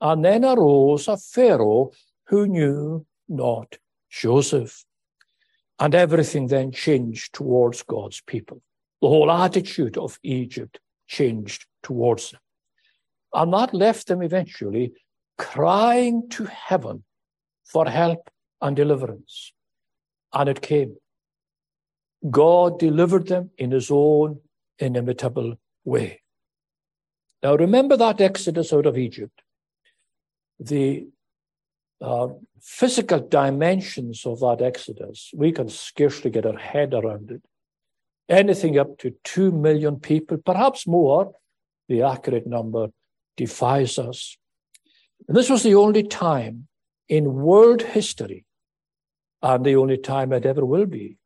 And 0.00 0.24
then 0.24 0.44
arose 0.44 1.08
a 1.08 1.16
Pharaoh 1.16 1.92
who 2.24 2.46
knew 2.46 3.06
not 3.28 3.78
Joseph. 4.10 4.84
And 5.78 5.94
everything 5.94 6.48
then 6.48 6.72
changed 6.72 7.32
towards 7.32 7.82
God's 7.82 8.20
people. 8.20 8.60
The 9.00 9.08
whole 9.08 9.30
attitude 9.30 9.96
of 9.96 10.18
Egypt 10.22 10.78
changed 11.10 11.66
towards 11.82 12.30
them. 12.30 12.40
And 13.34 13.52
that 13.52 13.74
left 13.74 14.06
them 14.06 14.22
eventually 14.22 14.92
crying 15.36 16.28
to 16.30 16.44
heaven 16.44 17.04
for 17.64 17.86
help 17.86 18.30
and 18.60 18.76
deliverance. 18.76 19.52
And 20.32 20.48
it 20.48 20.60
came. 20.60 20.96
God 22.30 22.78
delivered 22.78 23.26
them 23.28 23.50
in 23.58 23.70
his 23.70 23.90
own 23.90 24.40
inimitable 24.78 25.56
way. 25.84 26.22
Now 27.42 27.54
remember 27.56 27.96
that 27.96 28.20
exodus 28.20 28.72
out 28.72 28.86
of 28.86 28.98
Egypt. 28.98 29.42
The 30.58 31.08
uh, 32.00 32.28
physical 32.60 33.20
dimensions 33.20 34.26
of 34.26 34.40
that 34.40 34.60
exodus, 34.60 35.30
we 35.34 35.52
can 35.52 35.68
scarcely 35.68 36.30
get 36.30 36.46
our 36.46 36.58
head 36.58 36.92
around 36.94 37.30
it. 37.30 37.42
Anything 38.30 38.78
up 38.78 38.96
to 38.98 39.12
2 39.24 39.50
million 39.50 39.98
people, 39.98 40.38
perhaps 40.38 40.86
more, 40.86 41.32
the 41.88 42.02
accurate 42.02 42.46
number 42.46 42.88
defies 43.36 43.98
us. 43.98 44.36
And 45.26 45.36
this 45.36 45.50
was 45.50 45.64
the 45.64 45.74
only 45.74 46.04
time 46.04 46.68
in 47.08 47.34
world 47.34 47.82
history, 47.82 48.44
and 49.42 49.66
the 49.66 49.74
only 49.74 49.98
time 49.98 50.32
it 50.32 50.46
ever 50.46 50.64
will 50.64 50.86
be, 50.86 51.18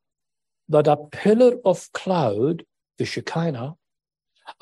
that 0.71 0.87
a 0.87 0.97
pillar 0.97 1.57
of 1.65 1.93
cloud, 1.93 2.65
the 2.97 3.05
Shekinah, 3.05 3.75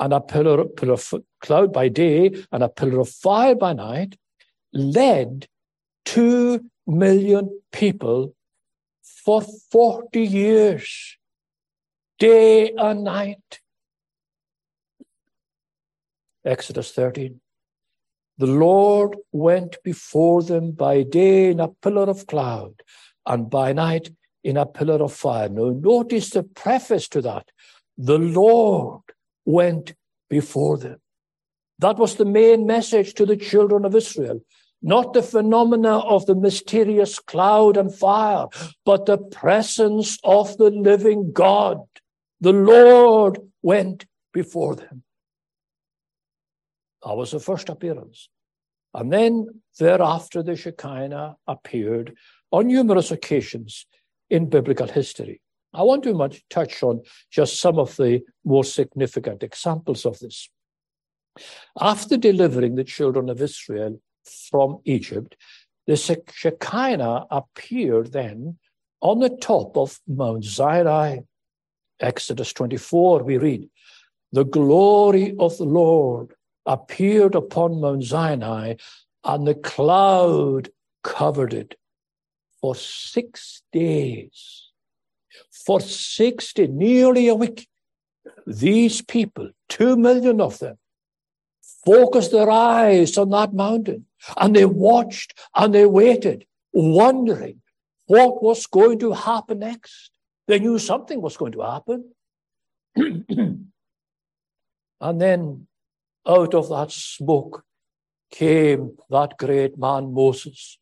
and 0.01 0.13
a 0.13 0.21
pillar, 0.21 0.65
pillar 0.65 0.95
of 0.95 1.15
cloud 1.41 1.73
by 1.73 1.89
day 1.89 2.45
and 2.51 2.63
a 2.63 2.69
pillar 2.69 3.01
of 3.01 3.09
fire 3.09 3.55
by 3.55 3.73
night 3.73 4.17
led 4.73 5.47
two 6.05 6.65
million 6.87 7.61
people 7.71 8.35
for 9.03 9.43
40 9.71 10.21
years, 10.21 11.17
day 12.23 12.71
and 12.79 13.03
night. 13.03 13.59
Exodus 16.45 16.93
13. 16.93 17.41
The 18.39 18.47
Lord 18.47 19.17
went 19.33 19.83
before 19.83 20.45
them 20.45 20.71
by 20.71 21.03
day 21.03 21.51
in 21.51 21.59
a 21.59 21.67
pillar 21.67 22.09
of 22.09 22.29
cloud 22.29 22.75
and 23.27 23.51
by 23.51 23.73
night 23.73 24.11
in 24.45 24.57
a 24.57 24.67
pillar 24.67 25.03
of 25.03 25.13
fire. 25.13 25.49
Now, 25.49 25.71
notice 25.71 26.31
the 26.31 26.45
preface 26.45 27.09
to 27.09 27.23
that. 27.23 27.51
The 27.99 28.19
Lord 28.19 29.03
went 29.45 29.95
before 30.31 30.79
them. 30.79 31.01
That 31.81 31.97
was 31.97 32.15
the 32.15 32.25
main 32.25 32.67
message 32.67 33.15
to 33.15 33.27
the 33.27 33.37
children 33.37 33.85
of 33.85 33.97
Israel. 33.97 34.45
Not 34.81 35.13
the 35.13 35.23
phenomena 35.25 35.99
of 35.99 36.27
the 36.27 36.37
mysterious 36.37 37.19
cloud 37.19 37.77
and 37.77 37.93
fire, 37.93 38.47
but 38.85 39.07
the 39.07 39.19
presence 39.19 40.19
of 40.23 40.57
the 40.59 40.71
living 40.71 41.33
God. 41.33 41.79
The 42.43 42.53
Lord 42.53 43.39
went 43.63 44.05
before 44.33 44.75
them. 44.75 45.05
That 47.05 47.17
was 47.17 47.31
the 47.31 47.39
first 47.39 47.69
appearance. 47.69 48.29
And 48.93 49.13
then 49.13 49.47
thereafter, 49.79 50.43
the 50.43 50.57
Shekinah 50.57 51.37
appeared 51.47 52.17
on 52.51 52.67
numerous 52.67 53.13
occasions 53.13 53.87
in 54.29 54.51
biblical 54.51 54.89
history. 54.89 55.41
I 55.73 55.85
want 55.85 56.03
to 56.03 56.15
much 56.15 56.43
touch 56.51 56.83
on 56.83 57.03
just 57.31 57.61
some 57.61 57.79
of 57.79 57.95
the 57.97 58.23
more 58.45 58.65
significant 58.65 59.45
examples 59.45 60.05
of 60.05 60.19
this. 60.19 60.51
After 61.81 62.17
delivering 62.17 62.75
the 62.75 62.83
children 62.83 63.31
of 63.31 63.41
Israel 63.41 64.03
from 64.51 64.81
Egypt, 64.85 65.37
the 65.87 65.95
Shekinah 65.97 67.27
appeared 67.31 68.11
then 68.13 68.59
on 69.01 69.21
the 69.21 69.31
top 69.31 69.77
of 69.77 70.01
Mount 70.09 70.45
Sinai. 70.45 71.21
Exodus 72.03 72.53
24, 72.53 73.23
we 73.23 73.39
read, 73.39 73.69
The 74.33 74.45
glory 74.45 75.35
of 75.39 75.57
the 75.57 75.65
Lord 75.65 76.35
appeared 76.67 77.35
upon 77.35 77.81
Mount 77.81 78.05
Sinai, 78.05 78.75
and 79.25 79.47
the 79.47 79.55
cloud 79.55 80.71
covered 81.03 81.55
it 81.55 81.77
for 82.61 82.75
six 82.75 83.63
days. 83.73 84.69
For 85.65 85.81
60, 85.81 86.69
nearly 86.69 87.29
a 87.29 87.35
week, 87.35 87.69
these 88.47 89.03
people, 89.03 89.51
two 89.69 89.97
million 89.97 90.41
of 90.41 90.59
them, 90.59 90.79
focused 91.85 92.31
their 92.31 92.51
eyes 92.51 93.19
on 93.19 93.31
that 93.31 93.53
mountain 93.53 94.07
and 94.37 94.55
they 94.55 94.65
watched 94.65 95.39
and 95.55 95.75
they 95.75 95.87
waited, 95.87 96.47
wondering 96.73 97.61
what 98.07 98.43
was 98.43 98.67
going 98.67 98.99
to 99.01 99.13
happen 99.13 99.61
next. 99.61 100.12
They 100.49 100.59
knew 100.59 100.79
something 100.79 101.21
was 101.21 101.37
going 101.37 101.53
to 101.53 101.63
happen. 101.63 102.13
and 102.97 103.71
then 105.01 105.67
out 106.27 106.55
of 106.55 106.69
that 106.69 106.91
smoke 106.91 107.65
came 108.31 108.97
that 109.11 109.39
great 109.39 109.79
man 109.79 110.13
Moses, 110.13 110.79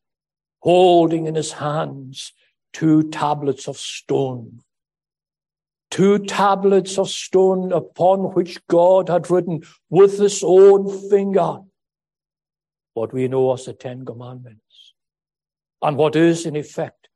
holding 0.61 1.27
in 1.27 1.35
his 1.35 1.53
hands 1.53 2.33
two 2.73 3.11
tablets 3.11 3.69
of 3.69 3.77
stone. 3.77 4.61
Two 5.91 6.21
tablets 6.21 6.99
of 6.99 7.09
stone 7.09 7.73
upon 7.73 8.33
which 8.35 8.65
God 8.69 9.09
had 9.09 9.31
written 9.31 9.63
with 9.89 10.19
his 10.19 10.43
own 10.45 11.11
finger 11.11 11.59
what 12.95 13.13
we 13.13 13.29
know 13.29 13.53
as 13.53 13.65
the 13.65 13.73
Ten 13.73 14.05
Commandments. 14.05 14.95
And 15.83 15.97
what 15.97 16.17
is, 16.17 16.47
in 16.47 16.57
effect, 16.57 17.09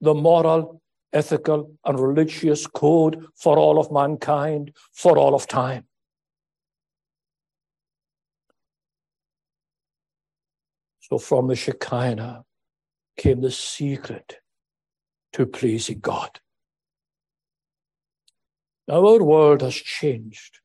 the 0.00 0.14
moral, 0.14 0.80
ethical, 1.12 1.72
and 1.84 1.98
religious 1.98 2.66
code 2.66 3.26
for 3.34 3.58
all 3.58 3.78
of 3.78 3.90
mankind 3.90 4.72
for 4.92 5.16
all 5.18 5.34
of 5.34 5.46
time. 5.46 5.84
So 11.00 11.18
from 11.18 11.48
the 11.48 11.56
Shekinah 11.56 12.44
came 13.16 13.40
the 13.40 13.50
secret 13.50 14.36
to 15.32 15.46
pleasing 15.46 16.00
God. 16.00 16.40
Now, 18.86 19.06
our 19.06 19.22
world 19.22 19.62
has 19.62 19.74
changed 19.74 20.60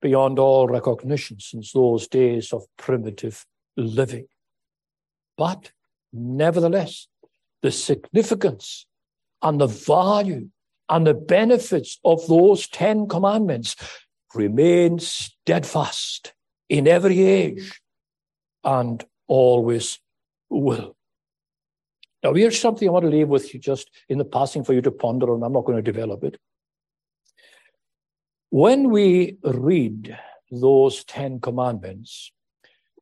beyond 0.00 0.38
all 0.38 0.66
recognition 0.68 1.40
since 1.40 1.72
those 1.72 2.08
days 2.08 2.52
of 2.52 2.64
primitive 2.76 3.44
living. 3.76 4.26
But 5.36 5.72
nevertheless, 6.12 7.08
the 7.62 7.70
significance 7.70 8.86
and 9.42 9.60
the 9.60 9.66
value 9.66 10.48
and 10.88 11.06
the 11.06 11.14
benefits 11.14 11.98
of 12.04 12.26
those 12.28 12.68
Ten 12.68 13.08
Commandments 13.08 13.76
remain 14.34 14.98
steadfast 14.98 16.32
in 16.68 16.86
every 16.86 17.22
age 17.22 17.80
and 18.64 19.04
always 19.26 19.98
will. 20.48 20.96
Now, 22.22 22.34
here's 22.34 22.58
something 22.58 22.88
I 22.88 22.92
want 22.92 23.04
to 23.04 23.10
leave 23.10 23.28
with 23.28 23.52
you 23.54 23.60
just 23.60 23.90
in 24.08 24.18
the 24.18 24.24
passing 24.24 24.64
for 24.64 24.72
you 24.72 24.82
to 24.82 24.90
ponder, 24.90 25.32
on. 25.32 25.42
I'm 25.42 25.52
not 25.52 25.64
going 25.64 25.82
to 25.82 25.92
develop 25.92 26.24
it. 26.24 26.38
When 28.50 28.90
we 28.90 29.38
read 29.44 30.18
those 30.50 31.04
Ten 31.04 31.40
Commandments, 31.40 32.32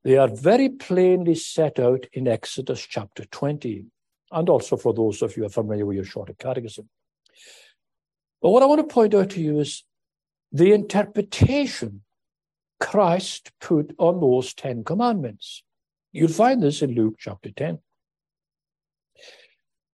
they 0.03 0.16
are 0.16 0.29
very 0.29 0.68
plainly 0.68 1.35
set 1.35 1.79
out 1.79 2.07
in 2.12 2.29
Exodus 2.29 2.87
chapter 2.87 3.25
20, 3.25 3.87
and 4.35 4.49
also 4.49 4.77
for 4.77 4.92
those 4.92 5.23
of 5.23 5.37
you 5.37 5.44
who 5.44 5.47
are 5.47 5.51
familiar 5.51 5.87
with 5.87 5.97
your 5.97 6.05
shorter 6.05 6.35
catechism. 6.35 6.88
But 8.42 8.51
what 8.51 8.62
I 8.62 8.66
want 8.66 8.87
to 8.87 8.92
point 8.92 9.14
out 9.14 9.31
to 9.31 9.40
you 9.40 9.61
is 9.61 9.85
the 10.53 10.73
interpretation 10.73 12.03
Christ 12.81 13.53
put 13.61 13.94
on 13.99 14.20
those 14.20 14.53
Ten 14.53 14.85
Commandments. 14.85 15.62
You'll 16.12 16.29
find 16.29 16.62
this 16.62 16.83
in 16.83 16.94
Luke 16.94 17.14
chapter 17.18 17.51
10. 17.51 17.79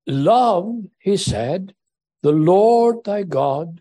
Love, 0.07 0.85
he 0.99 1.17
said, 1.17 1.75
the 2.23 2.33
Lord 2.33 3.05
thy 3.05 3.23
God 3.23 3.81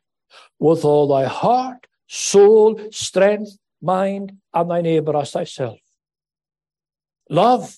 with 0.59 0.85
all 0.85 1.07
thy 1.07 1.25
heart, 1.25 1.87
soul, 2.07 2.79
strength, 2.91 3.57
mind, 3.81 4.33
and 4.53 4.69
thy 4.69 4.81
neighbor 4.81 5.15
as 5.17 5.31
thyself. 5.31 5.79
Love 7.29 7.75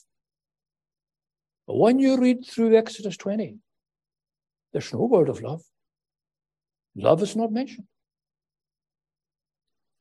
When 1.74 2.00
you 2.00 2.20
read 2.20 2.46
through 2.46 2.76
Exodus 2.76 3.18
20, 3.18 3.58
there's 4.74 4.94
no 4.94 5.06
word 5.06 5.30
of 5.30 5.42
love. 5.42 5.64
Love 6.96 7.24
is 7.24 7.36
not 7.36 7.52
mentioned. 7.52 7.88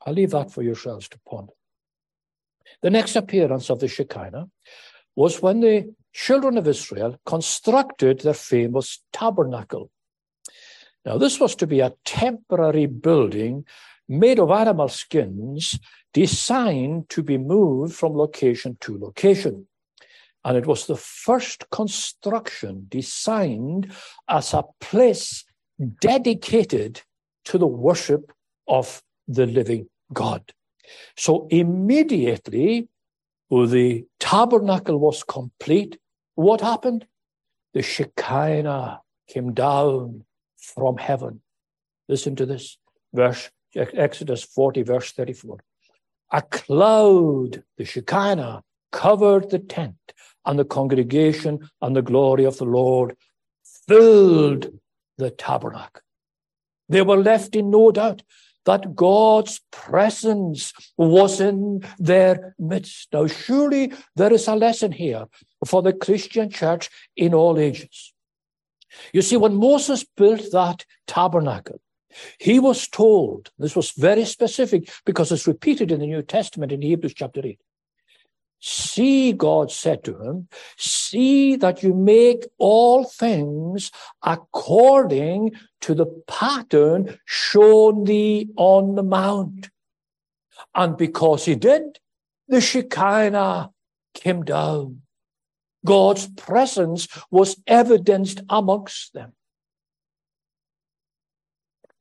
I'll 0.04 0.14
leave 0.14 0.30
that 0.30 0.50
for 0.50 0.62
yourselves 0.62 1.08
to 1.10 1.20
ponder. 1.28 1.52
The 2.82 2.90
next 2.90 3.16
appearance 3.16 3.70
of 3.70 3.80
the 3.80 3.88
Shekinah 3.88 4.48
was 5.14 5.42
when 5.42 5.60
the 5.60 5.94
children 6.12 6.56
of 6.58 6.66
Israel 6.66 7.18
constructed 7.24 8.20
their 8.20 8.34
famous 8.34 9.02
tabernacle. 9.12 9.90
Now, 11.04 11.18
this 11.18 11.38
was 11.38 11.54
to 11.56 11.66
be 11.66 11.80
a 11.80 11.94
temporary 12.04 12.86
building 12.86 13.64
made 14.08 14.38
of 14.38 14.50
animal 14.50 14.88
skins 14.88 15.78
designed 16.12 17.08
to 17.10 17.22
be 17.22 17.38
moved 17.38 17.94
from 17.94 18.16
location 18.16 18.76
to 18.80 18.98
location. 18.98 19.66
And 20.44 20.56
it 20.56 20.66
was 20.66 20.86
the 20.86 20.96
first 20.96 21.68
construction 21.70 22.86
designed 22.88 23.92
as 24.28 24.54
a 24.54 24.64
place 24.80 25.44
dedicated 26.00 27.02
to 27.44 27.58
the 27.58 27.66
worship 27.66 28.32
of 28.66 29.02
the 29.28 29.46
living 29.46 29.88
God. 30.12 30.52
So 31.16 31.46
immediately 31.50 32.88
the 33.50 34.04
tabernacle 34.18 34.98
was 34.98 35.22
complete. 35.22 35.98
What 36.34 36.60
happened? 36.60 37.06
The 37.74 37.82
Shekinah 37.82 39.00
came 39.28 39.52
down 39.52 40.24
from 40.56 40.96
heaven. 40.96 41.42
Listen 42.08 42.34
to 42.36 42.46
this 42.46 42.78
verse, 43.12 43.50
Exodus 43.74 44.42
40, 44.42 44.82
verse 44.82 45.12
34. 45.12 45.58
A 46.32 46.42
cloud, 46.42 47.62
the 47.76 47.84
Shekinah, 47.84 48.62
covered 48.92 49.50
the 49.50 49.58
tent, 49.58 49.96
and 50.46 50.58
the 50.58 50.64
congregation 50.64 51.70
and 51.82 51.94
the 51.94 52.02
glory 52.02 52.44
of 52.44 52.56
the 52.58 52.64
Lord 52.64 53.16
filled 53.86 54.68
the 55.18 55.30
tabernacle. 55.30 56.02
They 56.88 57.02
were 57.02 57.18
left 57.18 57.54
in 57.54 57.70
no 57.70 57.92
doubt 57.92 58.22
that 58.64 58.94
God's 58.94 59.60
presence 59.70 60.72
was 60.96 61.40
in 61.40 61.82
their 61.98 62.54
midst. 62.58 63.12
Now, 63.12 63.26
surely 63.26 63.92
there 64.16 64.32
is 64.32 64.48
a 64.48 64.54
lesson 64.54 64.92
here 64.92 65.26
for 65.66 65.82
the 65.82 65.92
Christian 65.92 66.50
church 66.50 66.90
in 67.16 67.32
all 67.32 67.58
ages. 67.58 68.12
You 69.12 69.22
see, 69.22 69.36
when 69.36 69.54
Moses 69.54 70.04
built 70.16 70.50
that 70.52 70.84
tabernacle, 71.06 71.80
he 72.38 72.58
was 72.58 72.88
told, 72.88 73.50
this 73.58 73.76
was 73.76 73.92
very 73.92 74.24
specific 74.24 74.90
because 75.06 75.30
it's 75.30 75.46
repeated 75.46 75.92
in 75.92 76.00
the 76.00 76.06
New 76.06 76.22
Testament 76.22 76.72
in 76.72 76.82
Hebrews 76.82 77.14
chapter 77.14 77.40
8. 77.44 77.58
See, 78.60 79.32
God 79.32 79.72
said 79.72 80.04
to 80.04 80.20
him, 80.20 80.48
see 80.76 81.56
that 81.56 81.82
you 81.82 81.94
make 81.94 82.46
all 82.58 83.04
things 83.04 83.90
according 84.22 85.52
to 85.80 85.94
the 85.94 86.06
pattern 86.26 87.18
shown 87.24 88.04
thee 88.04 88.50
on 88.56 88.96
the 88.96 89.02
mount. 89.02 89.70
And 90.74 90.96
because 90.96 91.46
he 91.46 91.54
did, 91.54 91.98
the 92.48 92.60
Shekinah 92.60 93.70
came 94.12 94.44
down. 94.44 95.02
God's 95.86 96.28
presence 96.28 97.08
was 97.30 97.62
evidenced 97.66 98.42
amongst 98.50 99.14
them. 99.14 99.32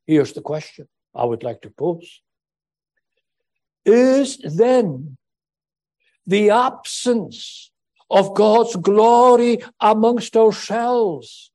Here's 0.05 0.33
the 0.33 0.41
question 0.41 0.89
I 1.15 1.23
would 1.23 1.43
like 1.43 1.61
to 1.61 1.69
pose. 1.69 2.21
Is 3.85 4.37
then 4.39 5.17
the 6.29 6.51
absence 6.51 7.71
of 8.09 8.35
God's 8.35 8.75
glory 8.75 9.59
amongst 9.79 10.37
ourselves? 10.37 11.51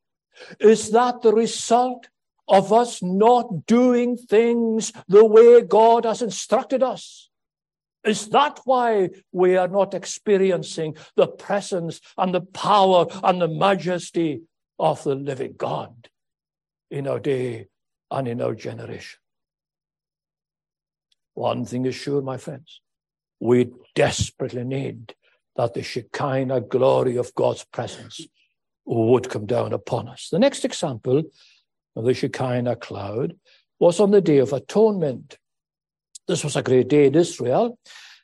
Is 0.58 0.90
that 0.90 1.22
the 1.22 1.32
result 1.32 2.08
of 2.48 2.72
us 2.72 3.02
not 3.02 3.66
doing 3.66 4.16
things 4.16 4.92
the 5.08 5.24
way 5.24 5.62
God 5.62 6.04
has 6.04 6.22
instructed 6.22 6.82
us? 6.82 7.30
Is 8.04 8.28
that 8.30 8.60
why 8.64 9.10
we 9.32 9.56
are 9.56 9.68
not 9.68 9.94
experiencing 9.94 10.96
the 11.16 11.28
presence 11.28 12.00
and 12.18 12.34
the 12.34 12.42
power 12.42 13.06
and 13.22 13.40
the 13.40 13.48
majesty 13.48 14.42
of 14.78 15.02
the 15.04 15.14
living 15.14 15.54
God 15.56 16.10
in 16.90 17.06
our 17.06 17.20
day 17.20 17.68
and 18.10 18.28
in 18.28 18.42
our 18.42 18.54
generation? 18.54 19.20
One 21.32 21.64
thing 21.64 21.86
is 21.86 21.94
sure, 21.94 22.20
my 22.20 22.36
friends 22.36 22.80
we 23.40 23.70
desperately 23.94 24.64
need 24.64 25.14
that 25.56 25.74
the 25.74 25.82
Shekinah 25.82 26.62
glory 26.62 27.16
of 27.16 27.34
God's 27.34 27.64
presence 27.64 28.26
would 28.84 29.28
come 29.28 29.46
down 29.46 29.72
upon 29.72 30.08
us. 30.08 30.28
The 30.30 30.38
next 30.38 30.64
example 30.64 31.22
of 31.96 32.04
the 32.04 32.14
Shekinah 32.14 32.76
cloud 32.76 33.36
was 33.78 34.00
on 34.00 34.10
the 34.10 34.20
Day 34.20 34.38
of 34.38 34.52
Atonement. 34.52 35.38
This 36.26 36.44
was 36.44 36.56
a 36.56 36.62
great 36.62 36.88
day 36.88 37.06
in 37.06 37.14
Israel, 37.14 37.78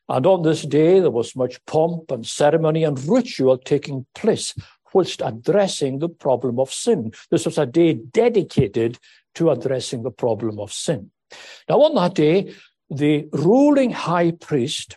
and 0.08 0.26
on 0.26 0.42
this 0.42 0.62
day 0.62 1.00
there 1.00 1.10
was 1.10 1.36
much 1.36 1.64
pomp 1.66 2.10
and 2.10 2.26
ceremony 2.26 2.84
and 2.84 2.98
ritual 3.08 3.58
taking 3.58 4.06
place 4.14 4.54
whilst 4.92 5.22
addressing 5.24 5.98
the 5.98 6.08
problem 6.08 6.58
of 6.58 6.72
sin. 6.72 7.12
This 7.30 7.46
was 7.46 7.58
a 7.58 7.66
day 7.66 7.94
dedicated 7.94 8.98
to 9.36 9.50
addressing 9.50 10.02
the 10.02 10.10
problem 10.10 10.58
of 10.58 10.72
sin. 10.72 11.10
Now, 11.68 11.82
on 11.82 11.94
that 11.94 12.14
day, 12.14 12.52
the 12.90 13.28
ruling 13.32 13.92
high 13.92 14.32
priest 14.32 14.96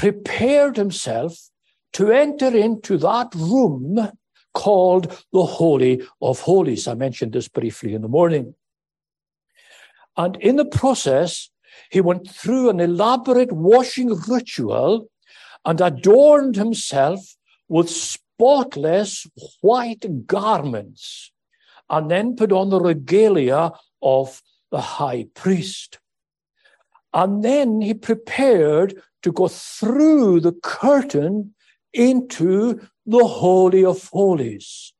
prepared 0.00 0.78
himself 0.78 1.50
to 1.92 2.10
enter 2.10 2.56
into 2.56 2.96
that 2.96 3.28
room 3.34 4.10
called 4.54 5.22
the 5.30 5.44
Holy 5.44 6.00
of 6.22 6.40
Holies. 6.40 6.88
I 6.88 6.94
mentioned 6.94 7.34
this 7.34 7.48
briefly 7.48 7.92
in 7.92 8.00
the 8.00 8.08
morning. 8.08 8.54
And 10.16 10.36
in 10.36 10.56
the 10.56 10.64
process, 10.64 11.50
he 11.90 12.00
went 12.00 12.30
through 12.30 12.70
an 12.70 12.80
elaborate 12.80 13.52
washing 13.52 14.18
ritual 14.26 15.10
and 15.66 15.82
adorned 15.82 16.56
himself 16.56 17.36
with 17.68 17.90
spotless 17.90 19.26
white 19.60 20.26
garments, 20.26 21.30
and 21.90 22.10
then 22.10 22.36
put 22.36 22.52
on 22.52 22.70
the 22.70 22.80
regalia 22.80 23.72
of 24.00 24.40
the 24.70 24.80
high 24.80 25.26
priest. 25.34 25.98
And 27.12 27.44
then 27.44 27.82
he 27.82 27.92
prepared 27.92 29.02
to 29.22 29.32
go 29.32 29.48
through 29.48 30.40
the 30.40 30.52
curtain 30.52 31.54
into 31.92 32.80
the 33.06 33.26
Holy 33.26 33.84
of 33.84 34.08
Holies. 34.08 34.92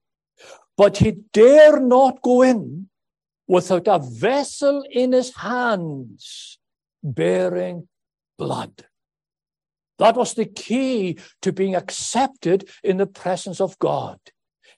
But 0.77 0.99
he 0.99 1.13
dare 1.33 1.81
not 1.81 2.23
go 2.23 2.43
in 2.43 2.89
without 3.47 3.87
a 3.87 3.99
vessel 3.99 4.85
in 4.91 5.13
his 5.13 5.35
hands 5.37 6.59
bearing 7.03 7.89
blood. 8.39 8.87
That 9.99 10.17
was 10.17 10.35
the 10.35 10.47
key 10.47 11.19
to 11.43 11.53
being 11.53 11.75
accepted 11.75 12.69
in 12.83 12.97
the 12.97 13.07
presence 13.07 13.61
of 13.61 13.79
God. 13.79 14.19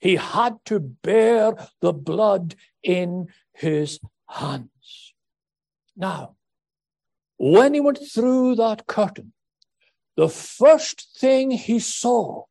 He 0.01 0.17
had 0.17 0.57
to 0.65 0.81
bear 0.81 1.55
the 1.81 1.93
blood 1.93 2.57
in 2.83 3.29
his 3.53 4.01
hands. 4.29 5.15
Now, 5.97 6.35
when 7.43 7.75
he 7.75 7.81
went 7.81 7.99
through 7.99 8.55
that 8.55 8.87
curtain, 8.87 9.33
the 10.17 10.29
first 10.29 11.19
thing 11.19 11.51
he 11.51 11.81
saw 11.81 12.45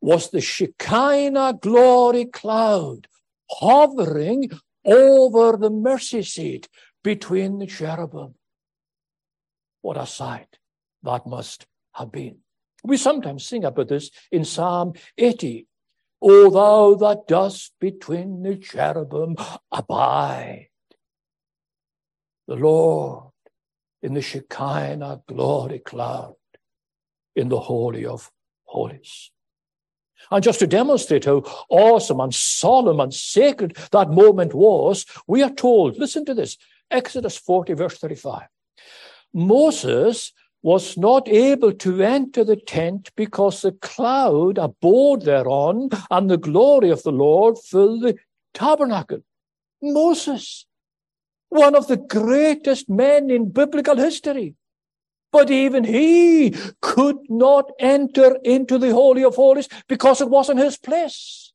was 0.00 0.30
the 0.30 0.40
Shekinah 0.40 1.58
glory 1.60 2.26
cloud 2.26 3.08
hovering 3.50 4.52
over 4.84 5.56
the 5.56 5.68
mercy 5.68 6.22
seat 6.22 6.68
between 7.02 7.58
the 7.58 7.66
cherubim. 7.66 8.36
What 9.82 9.96
a 9.96 10.06
sight 10.06 10.58
that 11.02 11.26
must 11.26 11.66
have 11.94 12.12
been. 12.12 12.38
We 12.84 12.98
sometimes 12.98 13.44
sing 13.44 13.64
about 13.64 13.88
this 13.88 14.12
in 14.30 14.44
Psalm 14.44 14.92
80. 15.18 15.66
O 16.22 16.50
thou 16.50 16.94
that 16.94 17.26
dost 17.26 17.72
between 17.80 18.44
the 18.44 18.58
cherubim 18.58 19.34
abide. 19.72 20.68
The 22.46 22.54
Lord 22.54 23.29
in 24.02 24.14
the 24.14 24.22
Shekinah 24.22 25.22
glory 25.26 25.78
cloud 25.78 26.34
in 27.36 27.48
the 27.48 27.60
Holy 27.60 28.04
of 28.06 28.30
Holies. 28.64 29.30
And 30.30 30.44
just 30.44 30.58
to 30.60 30.66
demonstrate 30.66 31.24
how 31.24 31.42
awesome 31.68 32.20
and 32.20 32.34
solemn 32.34 33.00
and 33.00 33.12
sacred 33.12 33.76
that 33.92 34.10
moment 34.10 34.54
was, 34.54 35.06
we 35.26 35.42
are 35.42 35.50
told, 35.50 35.98
listen 35.98 36.24
to 36.26 36.34
this 36.34 36.56
Exodus 36.90 37.36
40, 37.36 37.74
verse 37.74 37.98
35. 37.98 38.42
Moses 39.32 40.32
was 40.62 40.96
not 40.98 41.26
able 41.28 41.72
to 41.72 42.02
enter 42.02 42.44
the 42.44 42.56
tent 42.56 43.10
because 43.16 43.62
the 43.62 43.72
cloud 43.72 44.58
abode 44.58 45.22
thereon 45.22 45.88
and 46.10 46.30
the 46.30 46.36
glory 46.36 46.90
of 46.90 47.02
the 47.02 47.12
Lord 47.12 47.58
filled 47.58 48.02
the 48.02 48.16
tabernacle. 48.52 49.20
Moses, 49.82 50.66
one 51.50 51.74
of 51.74 51.88
the 51.88 51.96
greatest 51.96 52.88
men 52.88 53.30
in 53.30 53.50
biblical 53.50 53.96
history. 53.96 54.54
But 55.32 55.50
even 55.50 55.84
he 55.84 56.54
could 56.80 57.18
not 57.28 57.70
enter 57.78 58.38
into 58.42 58.78
the 58.78 58.92
Holy 58.92 59.22
of 59.22 59.36
Holies 59.36 59.68
because 59.88 60.20
it 60.20 60.28
wasn't 60.28 60.60
his 60.60 60.76
place. 60.76 61.52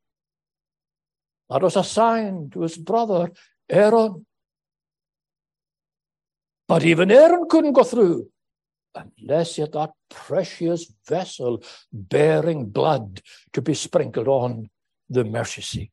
That 1.49 1.61
was 1.61 1.75
assigned 1.75 2.53
to 2.53 2.61
his 2.61 2.77
brother 2.77 3.31
Aaron. 3.69 4.25
But 6.67 6.83
even 6.83 7.11
Aaron 7.11 7.47
couldn't 7.49 7.73
go 7.73 7.83
through 7.83 8.29
unless 8.95 9.55
he 9.55 9.61
had 9.61 9.73
that 9.73 9.91
precious 10.09 10.91
vessel 11.07 11.63
bearing 11.91 12.65
blood 12.65 13.21
to 13.53 13.61
be 13.61 13.73
sprinkled 13.73 14.27
on 14.27 14.69
the 15.09 15.23
mercy 15.23 15.61
seat. 15.61 15.91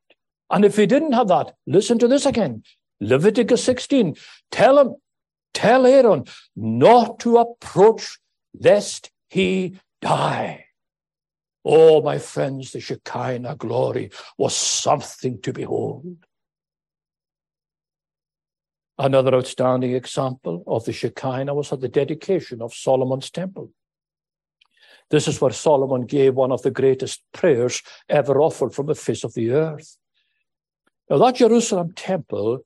And 0.51 0.65
if 0.65 0.77
he 0.77 0.87
didn't 0.87 1.12
have 1.12 1.29
that, 1.29 1.55
listen 1.67 1.99
to 1.99 2.09
this 2.09 2.27
again. 2.27 2.62
Leviticus 3.03 3.65
16. 3.65 4.17
Tell 4.51 4.79
him, 4.79 4.95
tell 5.53 5.87
Aaron 5.87 6.25
not 6.55 7.19
to 7.21 7.38
approach 7.38 8.19
lest 8.59 9.11
he 9.29 9.77
die. 10.01 10.67
Oh, 11.65 12.01
my 12.03 12.19
friends, 12.19 12.73
the 12.73 12.81
Shekinah 12.81 13.57
glory 13.57 14.11
was 14.38 14.55
something 14.55 15.41
to 15.43 15.53
behold. 15.53 16.17
Another 18.99 19.35
outstanding 19.35 19.95
example 19.95 20.62
of 20.67 20.85
the 20.85 20.93
Shekinah 20.93 21.55
was 21.55 21.73
at 21.73 21.81
the 21.81 21.88
dedication 21.88 22.62
of 22.62 22.73
Solomon's 22.73 23.31
temple. 23.31 23.71
This 25.11 25.27
is 25.27 25.41
where 25.41 25.51
Solomon 25.51 26.07
gave 26.07 26.35
one 26.35 26.53
of 26.53 26.62
the 26.62 26.71
greatest 26.71 27.23
prayers 27.33 27.83
ever 28.09 28.41
offered 28.41 28.75
from 28.75 28.87
the 28.87 28.95
face 28.95 29.25
of 29.25 29.35
the 29.35 29.51
earth. 29.51 29.97
Now, 31.11 31.19
that 31.19 31.37
Jerusalem 31.37 31.93
temple 31.95 32.61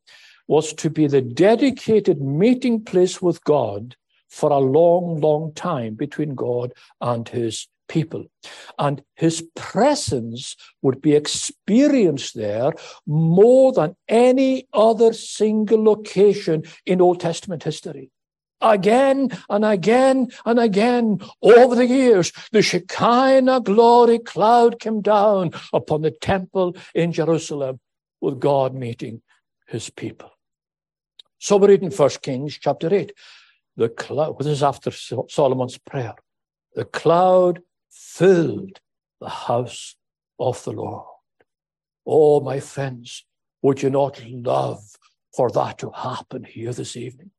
was 0.48 0.72
to 0.74 0.90
be 0.90 1.06
the 1.06 1.22
dedicated 1.22 2.20
meeting 2.20 2.84
place 2.84 3.20
with 3.20 3.42
God 3.44 3.96
for 4.28 4.50
a 4.50 4.58
long, 4.58 5.20
long 5.20 5.52
time 5.54 5.94
between 5.94 6.34
God 6.34 6.72
and 7.00 7.28
his 7.28 7.68
people. 7.88 8.26
And 8.78 9.02
his 9.14 9.44
presence 9.54 10.56
would 10.82 11.00
be 11.00 11.14
experienced 11.14 12.34
there 12.34 12.72
more 13.06 13.72
than 13.72 13.96
any 14.08 14.66
other 14.72 15.12
single 15.12 15.82
location 15.82 16.64
in 16.84 17.00
Old 17.00 17.20
Testament 17.20 17.62
history. 17.62 18.10
Again 18.60 19.30
and 19.50 19.64
again 19.64 20.28
and 20.46 20.58
again 20.58 21.20
over 21.42 21.74
the 21.74 21.86
years, 21.86 22.32
the 22.52 22.62
Shekinah 22.62 23.60
glory 23.60 24.18
cloud 24.18 24.80
came 24.80 25.02
down 25.02 25.50
upon 25.72 26.02
the 26.02 26.10
temple 26.10 26.74
in 26.94 27.12
Jerusalem 27.12 27.80
with 28.20 28.40
God 28.40 28.74
meeting 28.74 29.20
his 29.68 29.90
people. 29.90 30.35
So 31.46 31.58
we 31.58 31.68
read 31.68 31.84
in 31.84 31.92
1 31.92 32.10
Kings 32.22 32.58
chapter 32.58 32.92
8, 32.92 33.12
the 33.76 33.88
cloud, 33.88 34.36
this 34.36 34.48
is 34.48 34.64
after 34.64 34.90
Solomon's 34.90 35.78
prayer, 35.78 36.16
the 36.74 36.84
cloud 36.84 37.62
filled 37.88 38.80
the 39.20 39.28
house 39.28 39.94
of 40.40 40.64
the 40.64 40.72
Lord. 40.72 41.06
Oh, 42.04 42.40
my 42.40 42.58
friends, 42.58 43.24
would 43.62 43.80
you 43.80 43.90
not 43.90 44.20
love 44.28 44.82
for 45.36 45.48
that 45.50 45.78
to 45.78 45.92
happen 45.92 46.42
here 46.42 46.72
this 46.72 46.96
evening? 46.96 47.30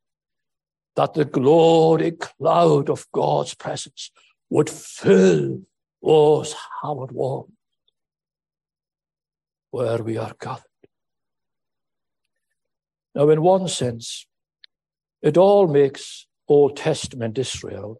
That 0.96 1.14
the 1.14 1.26
glory 1.26 2.12
cloud 2.12 2.90
of 2.90 3.08
God's 3.12 3.56
presence 3.56 4.10
would 4.50 4.70
fill 4.70 5.64
oh, 6.02 6.38
those 6.38 6.56
hallowed 6.82 7.12
walls 7.12 7.50
where 9.72 10.02
we 10.02 10.16
are 10.16 10.34
gathered. 10.40 10.64
Now, 13.18 13.30
in 13.30 13.42
one 13.42 13.68
sense, 13.68 14.28
it 15.24 15.38
all 15.38 15.66
makes 15.66 16.28
Old 16.48 16.78
Testament 16.78 17.40
Israel 17.40 18.00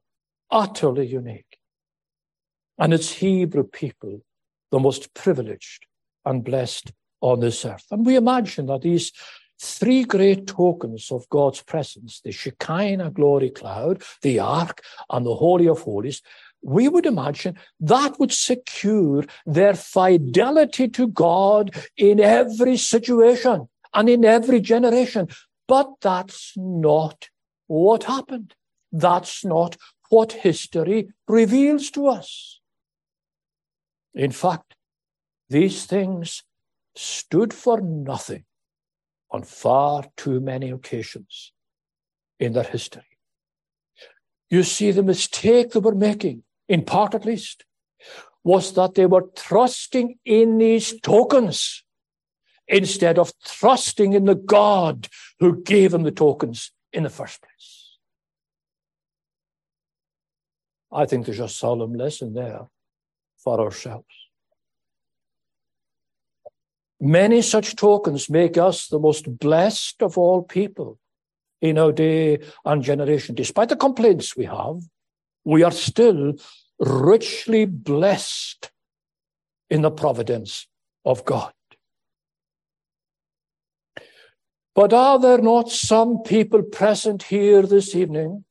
utterly 0.52 1.08
unique 1.08 1.58
and 2.78 2.94
its 2.94 3.14
Hebrew 3.14 3.64
people 3.64 4.22
the 4.70 4.78
most 4.78 5.16
privileged 5.16 5.88
and 6.24 6.44
blessed 6.44 6.92
on 7.20 7.40
this 7.40 7.66
earth. 7.66 7.86
And 7.90 8.06
we 8.06 8.16
imagine 8.16 8.68
that 8.68 8.84
these 8.84 9.12
three 9.60 10.04
great 10.04 10.46
tokens 10.46 11.12
of 11.12 11.28
God's 11.30 11.64
presence, 11.64 12.22
the 12.24 12.32
Shekinah 12.32 13.10
glory 13.10 13.50
cloud, 13.50 14.04
the 14.22 14.38
ark, 14.38 14.84
and 15.10 15.26
the 15.26 15.34
Holy 15.34 15.68
of 15.68 15.82
Holies, 15.82 16.22
we 16.62 16.88
would 16.88 17.08
imagine 17.08 17.58
that 17.80 18.20
would 18.20 18.32
secure 18.32 19.24
their 19.48 19.74
fidelity 19.74 20.88
to 20.90 21.08
God 21.08 21.76
in 21.98 22.20
every 22.20 22.78
situation 22.78 23.68
and 23.94 24.10
in 24.10 24.26
every 24.26 24.62
generation. 24.62 25.28
But 25.68 25.96
that's 26.02 26.54
not 26.56 27.30
what 27.68 28.06
happened. 28.06 28.56
That's 28.92 29.44
not 29.44 29.78
what 30.10 30.32
history 30.32 31.10
reveals 31.28 31.92
to 31.92 32.08
us. 32.08 32.60
In 34.14 34.32
fact, 34.32 34.76
these 35.50 35.86
things 35.86 36.44
stood 36.96 37.54
for 37.54 37.82
nothing 37.82 38.46
on 39.30 39.44
far 39.44 40.06
too 40.16 40.40
many 40.40 40.72
occasions 40.72 41.52
in 42.40 42.54
their 42.54 42.64
history. 42.64 43.04
You 44.50 44.64
see, 44.64 44.92
the 44.92 45.04
mistake 45.04 45.72
they 45.72 45.80
were 45.80 45.96
making, 45.96 46.44
in 46.70 46.84
part 46.84 47.14
at 47.14 47.26
least, 47.26 47.66
was 48.44 48.74
that 48.74 48.96
they 48.96 49.06
were 49.06 49.26
trusting 49.36 50.18
in 50.24 50.58
these 50.58 51.00
tokens 51.02 51.84
instead 52.68 53.18
of 53.18 53.32
trusting 53.44 54.14
in 54.14 54.26
the 54.26 54.36
God 54.36 55.08
who 55.40 55.62
gave 55.62 55.92
them 55.92 56.04
the 56.04 56.12
tokens 56.12 56.72
in 56.92 57.04
the 57.04 57.10
first 57.10 57.42
place. 57.42 57.98
I 60.92 61.06
think 61.06 61.26
there's 61.26 61.40
a 61.40 61.50
solemn 61.50 61.94
lesson 61.94 62.34
there 62.34 62.68
for 63.38 63.60
ourselves. 63.60 64.06
Many 67.00 67.42
such 67.42 67.76
tokens 67.76 68.30
make 68.30 68.58
us 68.58 68.88
the 68.88 69.00
most 69.00 69.38
blessed 69.38 70.02
of 70.02 70.18
all 70.18 70.42
people 70.42 70.98
in 71.62 71.78
our 71.78 71.92
day 71.92 72.40
and 72.66 72.82
generation. 72.82 73.36
Despite 73.36 73.70
the 73.70 73.76
complaints 73.76 74.36
we 74.36 74.46
have, 74.46 74.82
we 75.44 75.64
are 75.64 75.72
still 75.72 76.34
richly 76.80 77.66
blessed 77.66 78.72
in 79.70 79.82
the 79.82 79.92
providence 79.92 80.68
of 81.06 81.24
God. 81.26 81.52
But 84.78 84.94
are 84.94 85.18
there 85.18 85.40
not 85.40 85.72
some 85.72 86.22
people 86.22 86.62
present 86.62 87.24
here 87.24 87.64
this 87.64 87.96
evening 87.96 88.46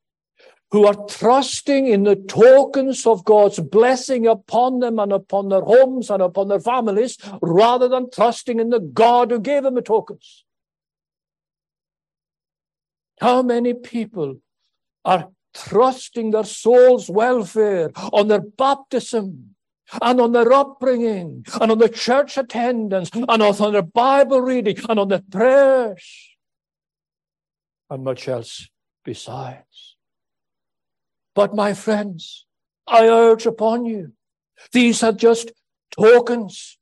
who 0.72 0.84
are 0.84 1.06
trusting 1.08 1.86
in 1.86 2.02
the 2.02 2.16
tokens 2.16 3.06
of 3.06 3.24
God's 3.24 3.60
blessing 3.60 4.26
upon 4.26 4.80
them 4.80 4.98
and 4.98 5.12
upon 5.12 5.50
their 5.50 5.60
homes 5.60 6.10
and 6.10 6.20
upon 6.20 6.48
their 6.48 6.58
families 6.58 7.16
rather 7.40 7.86
than 7.86 8.10
trusting 8.10 8.58
in 8.58 8.70
the 8.70 8.80
God 8.80 9.30
who 9.30 9.38
gave 9.38 9.62
them 9.62 9.76
the 9.76 9.82
tokens. 9.82 10.44
How 13.20 13.42
many 13.42 13.72
people 13.72 14.40
are 15.04 15.28
trusting 15.54 16.32
their 16.32 16.42
soul's 16.42 17.08
welfare 17.08 17.92
on 18.12 18.26
their 18.26 18.40
baptism 18.40 19.54
and 20.02 20.20
on 20.20 20.32
their 20.32 20.52
upbringing 20.52 21.44
and 21.60 21.70
on 21.70 21.78
the 21.78 21.88
church 21.88 22.36
attendance 22.36 23.10
and 23.12 23.28
on 23.28 23.72
their 23.72 23.82
Bible 23.82 24.40
reading 24.40 24.76
and 24.88 24.98
on 24.98 25.08
their 25.08 25.22
prayers 25.30 26.36
and 27.90 28.04
much 28.04 28.28
else 28.28 28.68
besides? 29.04 29.96
But 31.34 31.54
my 31.54 31.74
friends, 31.74 32.46
I 32.86 33.06
urge 33.08 33.46
upon 33.46 33.84
you, 33.84 34.12
these 34.72 35.02
are 35.02 35.12
just 35.12 35.52
tokens, 35.90 36.78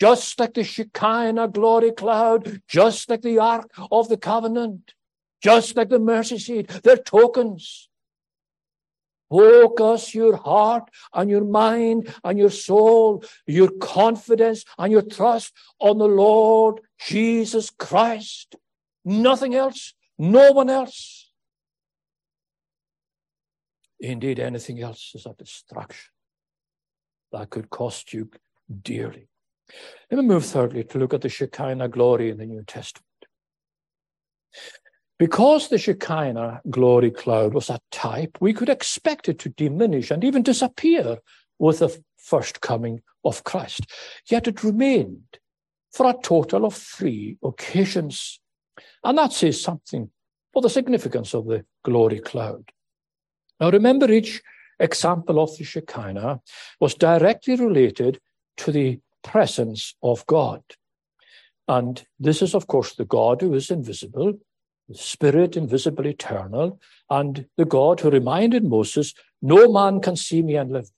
just 0.00 0.38
like 0.38 0.54
the 0.54 0.64
Shekinah 0.64 1.48
glory 1.48 1.90
cloud, 1.90 2.62
just 2.68 3.10
like 3.10 3.22
the 3.22 3.38
Ark 3.38 3.70
of 3.90 4.08
the 4.08 4.16
Covenant, 4.16 4.94
just 5.42 5.76
like 5.76 5.88
the 5.88 5.98
mercy 5.98 6.38
seat. 6.38 6.68
They're 6.82 6.96
tokens. 6.96 7.87
Focus 9.30 10.14
your 10.14 10.36
heart 10.36 10.90
and 11.12 11.28
your 11.28 11.44
mind 11.44 12.14
and 12.24 12.38
your 12.38 12.50
soul, 12.50 13.22
your 13.46 13.70
confidence 13.80 14.64
and 14.78 14.90
your 14.90 15.02
trust 15.02 15.52
on 15.78 15.98
the 15.98 16.08
Lord 16.08 16.80
Jesus 16.98 17.70
Christ. 17.70 18.56
Nothing 19.04 19.54
else, 19.54 19.94
no 20.18 20.52
one 20.52 20.70
else. 20.70 21.30
Indeed, 24.00 24.38
anything 24.38 24.80
else 24.80 25.12
is 25.14 25.26
a 25.26 25.34
distraction 25.34 26.10
that 27.32 27.50
could 27.50 27.68
cost 27.68 28.12
you 28.12 28.30
dearly. 28.82 29.28
Let 30.10 30.18
me 30.18 30.26
move 30.26 30.44
thirdly 30.46 30.84
to 30.84 30.98
look 30.98 31.12
at 31.12 31.20
the 31.20 31.28
Shekinah 31.28 31.88
glory 31.88 32.30
in 32.30 32.38
the 32.38 32.46
New 32.46 32.62
Testament. 32.62 33.04
Because 35.18 35.68
the 35.68 35.78
Shekinah 35.78 36.62
glory 36.70 37.10
cloud 37.10 37.52
was 37.52 37.70
a 37.70 37.80
type, 37.90 38.38
we 38.40 38.52
could 38.52 38.68
expect 38.68 39.28
it 39.28 39.38
to 39.40 39.48
diminish 39.48 40.10
and 40.10 40.22
even 40.22 40.42
disappear 40.42 41.18
with 41.58 41.80
the 41.80 42.00
first 42.16 42.60
coming 42.60 43.00
of 43.24 43.42
Christ. 43.42 43.86
Yet 44.30 44.46
it 44.46 44.62
remained 44.62 45.38
for 45.92 46.08
a 46.08 46.14
total 46.22 46.64
of 46.64 46.74
three 46.74 47.36
occasions. 47.42 48.38
And 49.02 49.18
that 49.18 49.32
says 49.32 49.60
something 49.60 50.10
for 50.52 50.62
the 50.62 50.70
significance 50.70 51.34
of 51.34 51.46
the 51.46 51.64
glory 51.84 52.20
cloud. 52.20 52.70
Now 53.58 53.70
remember, 53.70 54.10
each 54.10 54.40
example 54.78 55.40
of 55.40 55.56
the 55.56 55.64
Shekinah 55.64 56.40
was 56.80 56.94
directly 56.94 57.56
related 57.56 58.20
to 58.58 58.70
the 58.70 59.00
presence 59.24 59.94
of 60.02 60.24
God. 60.26 60.62
And 61.66 62.04
this 62.20 62.40
is, 62.40 62.54
of 62.54 62.66
course, 62.66 62.94
the 62.94 63.04
God 63.04 63.40
who 63.40 63.52
is 63.54 63.70
invisible, 63.70 64.34
Spirit 64.92 65.56
invisible, 65.56 66.06
eternal, 66.06 66.80
and 67.10 67.46
the 67.56 67.64
God 67.64 68.00
who 68.00 68.10
reminded 68.10 68.64
Moses, 68.64 69.14
No 69.42 69.70
man 69.70 70.00
can 70.00 70.16
see 70.16 70.42
me 70.42 70.56
and 70.56 70.72
live. 70.72 70.90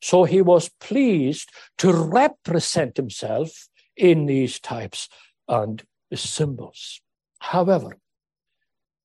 So 0.00 0.24
he 0.24 0.42
was 0.42 0.68
pleased 0.80 1.50
to 1.78 1.92
represent 1.92 2.96
himself 2.96 3.68
in 3.96 4.26
these 4.26 4.58
types 4.60 5.08
and 5.48 5.82
symbols. 6.14 7.00
However, 7.40 7.98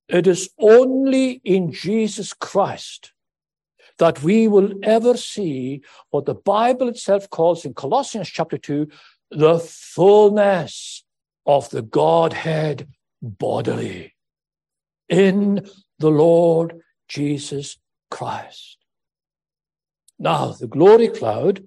it 0.08 0.28
is 0.28 0.50
only 0.60 1.42
in 1.44 1.72
Jesus 1.72 2.34
Christ 2.34 3.12
that 4.00 4.24
we 4.24 4.48
will 4.48 4.74
ever 4.84 5.18
see 5.18 5.82
what 6.12 6.26
the 6.26 6.36
Bible 6.36 6.88
itself 6.88 7.30
calls 7.30 7.66
in 7.66 7.74
Colossians 7.74 8.30
chapter 8.30 8.58
2 8.58 8.88
the 9.32 9.60
fullness 9.60 11.04
of 11.46 11.70
the 11.72 11.82
Godhead 11.82 12.88
bodily 13.22 14.16
in 15.10 15.68
the 16.00 16.10
Lord 16.10 16.82
Jesus 17.08 17.78
Christ. 18.12 18.78
Now, 20.20 20.52
the 20.52 20.68
glory 20.68 21.10
cloud 21.10 21.66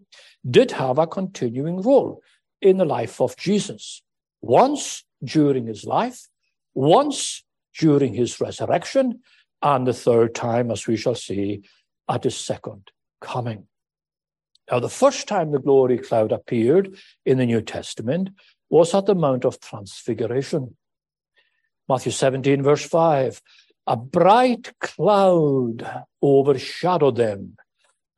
did 0.49 0.73
have 0.73 0.99
a 0.99 1.07
continuing 1.07 1.83
role 1.83 2.23
in 2.61 2.79
the 2.79 2.85
life 2.85 3.21
of 3.21 3.37
Jesus. 3.37 4.03
Once 4.41 5.05
during 5.23 5.67
his 5.67 5.85
life, 5.85 6.29
once 6.75 7.45
during 7.79 8.15
his 8.15 8.41
resurrection, 8.41 9.21
and 9.63 9.87
the 9.87 9.93
third 9.93 10.35
time, 10.35 10.71
as 10.71 10.87
we 10.87 10.97
shall 10.97 11.15
see, 11.15 11.63
at 12.09 12.25
his 12.25 12.37
second 12.37 12.91
coming. 13.21 13.67
Now, 14.71 14.81
the 14.81 14.89
first 14.89 15.29
time 15.29 15.51
the 15.51 15.59
glory 15.59 15.99
cloud 15.99 16.33
appeared 16.33 16.97
in 17.27 17.39
the 17.39 17.47
New 17.47 17.61
Testament 17.61 18.31
was 18.69 18.95
at 18.95 19.07
the 19.07 19.15
Mount 19.15 19.45
of 19.45 19.61
Transfiguration. 19.61 20.77
Matthew 21.91 22.13
17, 22.13 22.63
verse 22.63 22.87
5 22.87 23.43
A 23.89 23.97
bright 23.97 24.73
cloud 24.79 26.05
overshadowed 26.23 27.17
them, 27.17 27.57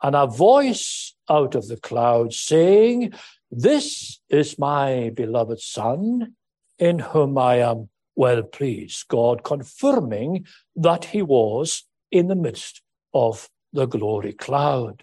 and 0.03 0.15
a 0.15 0.27
voice 0.27 1.15
out 1.31 1.55
of 1.55 1.69
the 1.69 1.79
cloud 1.79 2.35
saying, 2.35 3.15
This 3.51 4.21
is 4.29 4.59
my 4.59 5.11
beloved 5.15 5.59
Son, 5.59 6.35
in 6.79 6.99
whom 6.99 7.39
I 7.39 7.61
am 7.61 7.89
well 8.15 8.43
pleased. 8.43 9.09
God 9.09 9.43
confirming 9.43 10.45
that 10.77 11.07
he 11.07 11.23
was 11.23 11.85
in 12.11 12.29
the 12.29 12.37
midst 12.37 12.83
of 13.15 13.49
the 13.73 13.87
glory 13.87 14.35
cloud. 14.35 15.03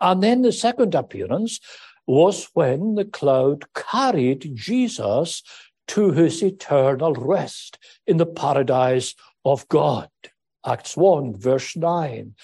And 0.00 0.22
then 0.22 0.40
the 0.40 0.52
second 0.52 0.94
appearance 0.94 1.60
was 2.06 2.48
when 2.54 2.94
the 2.94 3.04
cloud 3.04 3.66
carried 3.74 4.50
Jesus 4.54 5.42
to 5.90 6.12
his 6.12 6.40
eternal 6.40 7.14
rest 7.14 7.76
in 8.06 8.16
the 8.16 8.26
paradise 8.26 9.16
of 9.44 9.66
God. 9.68 10.08
Acts 10.64 10.96
1, 10.96 11.36
verse 11.36 11.76
9. 11.76 12.36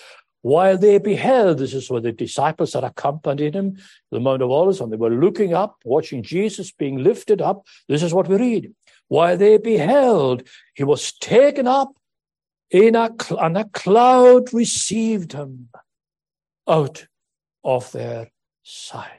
While 0.42 0.76
they 0.76 0.98
beheld, 0.98 1.58
this 1.58 1.72
is 1.72 1.88
where 1.88 2.00
the 2.00 2.10
disciples 2.10 2.72
had 2.72 2.82
accompanied 2.82 3.54
him, 3.54 3.78
the 4.10 4.18
Mount 4.18 4.42
of 4.42 4.50
Olives, 4.50 4.80
and 4.80 4.92
they 4.92 4.96
were 4.96 5.10
looking 5.10 5.54
up, 5.54 5.76
watching 5.84 6.24
Jesus 6.24 6.72
being 6.72 7.04
lifted 7.04 7.40
up. 7.40 7.64
This 7.88 8.02
is 8.02 8.12
what 8.12 8.26
we 8.26 8.36
read. 8.36 8.74
While 9.06 9.36
they 9.36 9.58
beheld, 9.58 10.42
he 10.74 10.82
was 10.82 11.12
taken 11.12 11.68
up 11.68 11.96
in 12.72 12.96
a, 12.96 13.14
and 13.30 13.58
a 13.58 13.66
cloud 13.66 14.52
received 14.52 15.34
him 15.34 15.68
out 16.66 17.06
of 17.62 17.92
their 17.92 18.32
sight. 18.64 19.10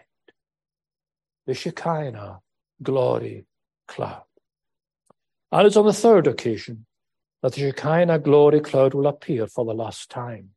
The 1.46 1.54
Shekinah 1.54 2.40
glory 2.84 3.46
cloud. 3.88 4.24
And 5.52 5.66
it's 5.66 5.78
on 5.78 5.86
the 5.86 5.94
third 5.94 6.28
occasion 6.28 6.86
that 7.42 7.54
the 7.54 7.62
Shekinah 7.62 8.20
glory 8.20 8.60
cloud 8.60 8.94
will 8.94 9.08
appear 9.08 9.48
for 9.48 9.66
the 9.66 9.74
last 9.74 10.10
time. 10.10 10.50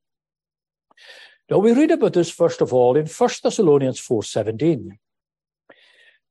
Now 1.49 1.59
we 1.59 1.73
read 1.73 1.91
about 1.91 2.13
this 2.13 2.31
first 2.31 2.61
of 2.61 2.73
all 2.73 2.97
in 2.97 3.07
1 3.07 3.31
Thessalonians 3.43 4.01
4:17. 4.01 4.99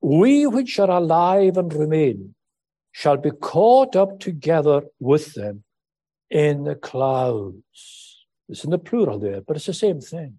We 0.00 0.46
which 0.46 0.78
are 0.78 0.90
alive 0.90 1.56
and 1.56 1.72
remain 1.72 2.34
shall 2.92 3.16
be 3.16 3.30
caught 3.30 3.94
up 3.94 4.18
together 4.18 4.82
with 4.98 5.34
them 5.34 5.64
in 6.30 6.64
the 6.64 6.74
clouds. 6.74 8.26
It's 8.48 8.64
in 8.64 8.70
the 8.70 8.78
plural 8.78 9.18
there, 9.18 9.40
but 9.42 9.56
it's 9.56 9.66
the 9.66 9.74
same 9.74 10.00
thing 10.00 10.38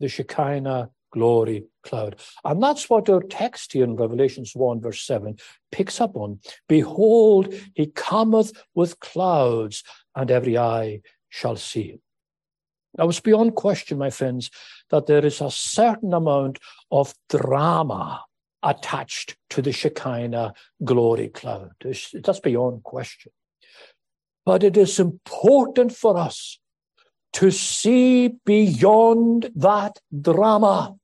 the 0.00 0.08
Shekinah 0.08 0.90
glory 1.10 1.64
cloud. 1.82 2.16
And 2.44 2.62
that's 2.62 2.88
what 2.90 3.08
our 3.08 3.22
text 3.22 3.72
here 3.72 3.84
in 3.84 3.96
Revelations 3.96 4.52
1, 4.54 4.80
verse 4.80 5.02
7 5.02 5.36
picks 5.72 6.00
up 6.00 6.16
on. 6.16 6.40
Behold, 6.68 7.54
he 7.74 7.86
cometh 7.86 8.52
with 8.74 9.00
clouds, 9.00 9.82
and 10.14 10.30
every 10.30 10.58
eye 10.58 11.00
shall 11.28 11.56
see 11.56 11.90
him. 11.92 12.00
Now, 12.96 13.08
it's 13.08 13.20
beyond 13.20 13.54
question, 13.54 13.98
my 13.98 14.10
friends, 14.10 14.50
that 14.90 15.06
there 15.06 15.24
is 15.24 15.40
a 15.40 15.50
certain 15.50 16.14
amount 16.14 16.58
of 16.90 17.14
drama 17.28 18.24
attached 18.62 19.36
to 19.50 19.62
the 19.62 19.72
Shekinah 19.72 20.54
glory 20.82 21.28
cloud. 21.28 21.72
That's 21.80 22.40
beyond 22.40 22.82
question. 22.82 23.32
But 24.44 24.64
it 24.64 24.76
is 24.76 24.98
important 24.98 25.92
for 25.92 26.16
us 26.16 26.58
to 27.34 27.50
see 27.50 28.28
beyond 28.44 29.50
that 29.54 29.98
drama, 30.20 30.96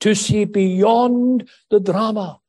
to 0.00 0.14
see 0.14 0.44
beyond 0.44 1.48
the 1.70 1.80
drama. 1.80 2.40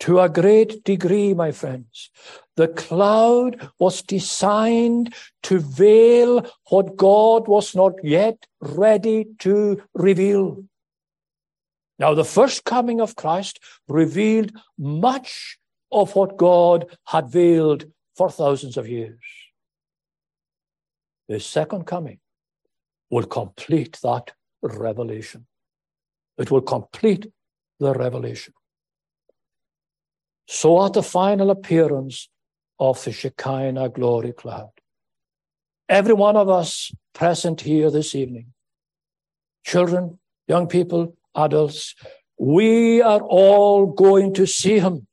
To 0.00 0.20
a 0.20 0.30
great 0.30 0.82
degree, 0.84 1.34
my 1.34 1.52
friends, 1.52 2.10
the 2.56 2.68
cloud 2.68 3.70
was 3.78 4.00
designed 4.00 5.14
to 5.42 5.58
veil 5.58 6.50
what 6.70 6.96
God 6.96 7.48
was 7.48 7.74
not 7.76 7.92
yet 8.02 8.46
ready 8.62 9.26
to 9.40 9.82
reveal. 9.92 10.64
Now, 11.98 12.14
the 12.14 12.24
first 12.24 12.64
coming 12.64 13.02
of 13.02 13.14
Christ 13.14 13.60
revealed 13.88 14.52
much 14.78 15.58
of 15.92 16.14
what 16.14 16.38
God 16.38 16.86
had 17.04 17.28
veiled 17.28 17.84
for 18.16 18.30
thousands 18.30 18.78
of 18.78 18.88
years 18.88 19.20
the 21.30 21.38
second 21.38 21.84
coming 21.86 22.18
will 23.08 23.24
complete 23.24 24.00
that 24.02 24.32
revelation. 24.62 25.46
It 26.36 26.50
will 26.50 26.60
complete 26.60 27.28
the 27.78 27.92
revelation. 27.94 28.52
So 30.48 30.84
at 30.84 30.94
the 30.94 31.04
final 31.04 31.50
appearance 31.50 32.28
of 32.80 33.04
the 33.04 33.12
Shekinah 33.12 33.90
glory 33.90 34.32
cloud, 34.32 34.72
every 35.88 36.14
one 36.14 36.36
of 36.36 36.48
us 36.48 36.90
present 37.12 37.60
here 37.60 37.92
this 37.92 38.16
evening, 38.16 38.46
children, 39.64 40.18
young 40.48 40.66
people, 40.66 41.16
adults, 41.36 41.94
we 42.40 43.00
are 43.02 43.22
all 43.22 43.86
going 43.86 44.34
to 44.34 44.48
see 44.48 44.80
him. 44.80 45.06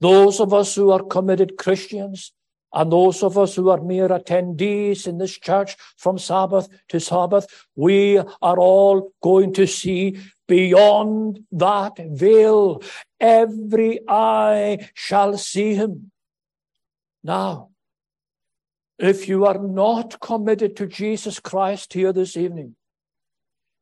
Those 0.00 0.40
of 0.40 0.54
us 0.54 0.74
who 0.74 0.90
are 0.92 1.02
committed 1.02 1.58
Christians, 1.58 2.32
and 2.72 2.92
those 2.92 3.22
of 3.22 3.38
us 3.38 3.54
who 3.54 3.70
are 3.70 3.80
mere 3.80 4.08
attendees 4.08 5.06
in 5.06 5.18
this 5.18 5.38
church 5.38 5.76
from 5.96 6.18
Sabbath 6.18 6.68
to 6.88 7.00
Sabbath, 7.00 7.46
we 7.76 8.18
are 8.18 8.58
all 8.58 9.12
going 9.22 9.54
to 9.54 9.66
see 9.66 10.18
beyond 10.46 11.44
that 11.52 11.96
veil. 11.98 12.82
Every 13.20 14.00
eye 14.06 14.88
shall 14.94 15.38
see 15.38 15.74
him. 15.74 16.10
Now, 17.24 17.70
if 18.98 19.28
you 19.28 19.46
are 19.46 19.58
not 19.58 20.20
committed 20.20 20.76
to 20.76 20.86
Jesus 20.86 21.40
Christ 21.40 21.92
here 21.92 22.12
this 22.12 22.36
evening, 22.36 22.74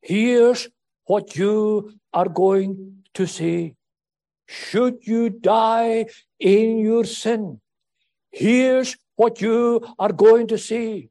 here's 0.03 0.69
what 1.07 1.37
you 1.37 1.95
are 2.13 2.29
going 2.29 3.05
to 3.15 3.27
see. 3.27 3.75
Should 4.49 5.07
you 5.07 5.31
die 5.31 6.07
in 6.39 6.79
your 6.79 7.05
sin, 7.05 7.61
Here's 8.37 8.99
what 9.15 9.41
you 9.41 9.81
are 9.99 10.13
going 10.13 10.49
to 10.49 10.59
see. 10.59 11.09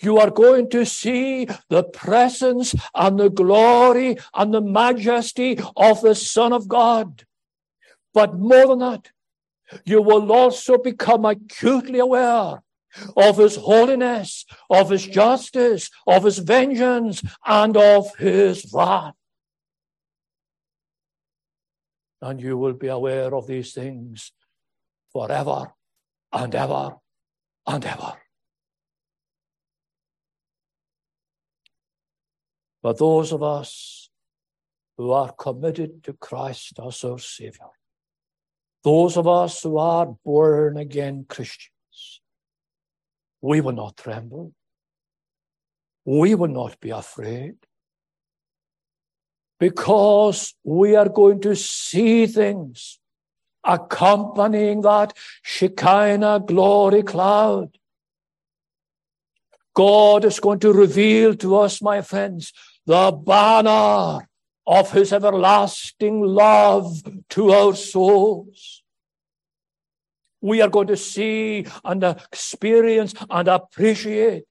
You 0.00 0.18
are 0.18 0.30
going 0.30 0.70
to 0.70 0.86
see 0.86 1.48
the 1.68 1.82
presence 1.82 2.72
and 2.94 3.18
the 3.18 3.30
glory 3.30 4.18
and 4.32 4.54
the 4.54 4.60
majesty 4.60 5.58
of 5.76 6.02
the 6.02 6.14
Son 6.14 6.52
of 6.52 6.68
God. 6.68 7.24
But 8.14 8.38
more 8.38 8.68
than 8.68 8.78
that, 8.78 9.10
you 9.84 10.00
will 10.00 10.30
also 10.30 10.78
become 10.78 11.24
acutely 11.24 11.98
aware 11.98 12.62
of 13.16 13.38
his 13.38 13.56
holiness, 13.56 14.46
of 14.70 14.90
his 14.90 15.04
justice, 15.04 15.90
of 16.06 16.22
his 16.22 16.38
vengeance, 16.38 17.24
and 17.44 17.76
of 17.76 18.14
his 18.18 18.72
wrath. 18.72 19.14
And 22.22 22.40
you 22.40 22.56
will 22.56 22.74
be 22.74 22.86
aware 22.86 23.34
of 23.34 23.48
these 23.48 23.72
things 23.72 24.30
forever 25.12 25.72
and 26.36 26.54
ever 26.54 26.96
and 27.66 27.84
ever. 27.84 28.12
But 32.82 32.98
those 32.98 33.32
of 33.32 33.42
us 33.42 34.10
who 34.96 35.10
are 35.10 35.32
committed 35.32 36.04
to 36.04 36.12
Christ 36.12 36.78
as 36.86 37.02
our 37.04 37.18
Savior, 37.18 37.72
those 38.84 39.16
of 39.16 39.26
us 39.26 39.62
who 39.62 39.78
are 39.78 40.14
born 40.24 40.76
again 40.76 41.24
Christians, 41.28 42.20
we 43.40 43.60
will 43.60 43.72
not 43.72 43.96
tremble. 43.96 44.52
We 46.04 46.34
will 46.34 46.48
not 46.48 46.78
be 46.80 46.90
afraid 46.90 47.56
because 49.58 50.54
we 50.62 50.94
are 50.94 51.08
going 51.08 51.40
to 51.40 51.56
see 51.56 52.26
things 52.26 53.00
accompanying 53.66 54.82
that 54.82 55.12
Shekinah 55.42 56.44
glory 56.46 57.02
cloud. 57.02 57.78
God 59.74 60.24
is 60.24 60.40
going 60.40 60.60
to 60.60 60.72
reveal 60.72 61.34
to 61.36 61.56
us, 61.56 61.82
my 61.82 62.00
friends, 62.00 62.52
the 62.86 63.12
banner 63.12 64.26
of 64.66 64.92
his 64.92 65.12
everlasting 65.12 66.22
love 66.22 67.02
to 67.30 67.52
our 67.52 67.74
souls. 67.74 68.82
We 70.40 70.62
are 70.62 70.68
going 70.68 70.86
to 70.88 70.96
see 70.96 71.66
and 71.84 72.02
experience 72.02 73.14
and 73.28 73.48
appreciate 73.48 74.44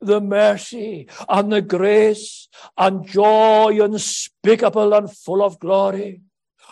the 0.00 0.20
mercy 0.20 1.08
and 1.28 1.52
the 1.52 1.62
grace 1.62 2.48
and 2.76 3.06
joy 3.06 3.78
unspeakable 3.82 4.94
and 4.94 5.14
full 5.14 5.42
of 5.42 5.58
glory. 5.58 6.22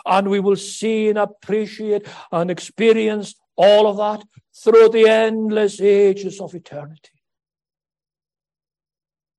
And 0.05 0.29
we 0.29 0.39
will 0.39 0.55
see 0.55 1.09
and 1.09 1.17
appreciate 1.17 2.07
and 2.31 2.49
experience 2.49 3.35
all 3.55 3.87
of 3.87 3.97
that 3.97 4.25
through 4.55 4.89
the 4.89 5.07
endless 5.07 5.81
ages 5.81 6.39
of 6.39 6.55
eternity. 6.55 7.11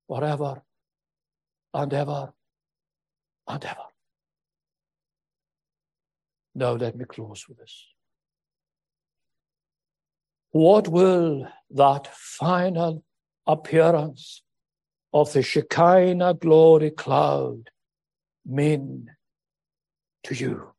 Forever 0.07 0.61
and 1.73 1.93
ever 1.93 2.33
and 3.47 3.65
ever. 3.65 3.87
Now 6.53 6.73
let 6.73 6.95
me 6.95 7.05
close 7.05 7.47
with 7.47 7.57
this. 7.57 7.87
What 10.51 10.87
will 10.89 11.47
that 11.69 12.07
final 12.13 13.03
appearance 13.47 14.43
of 15.13 15.31
the 15.33 15.41
Shekinah 15.41 16.35
glory 16.35 16.91
cloud 16.91 17.69
mean 18.45 19.09
to 20.23 20.35
you? 20.35 20.71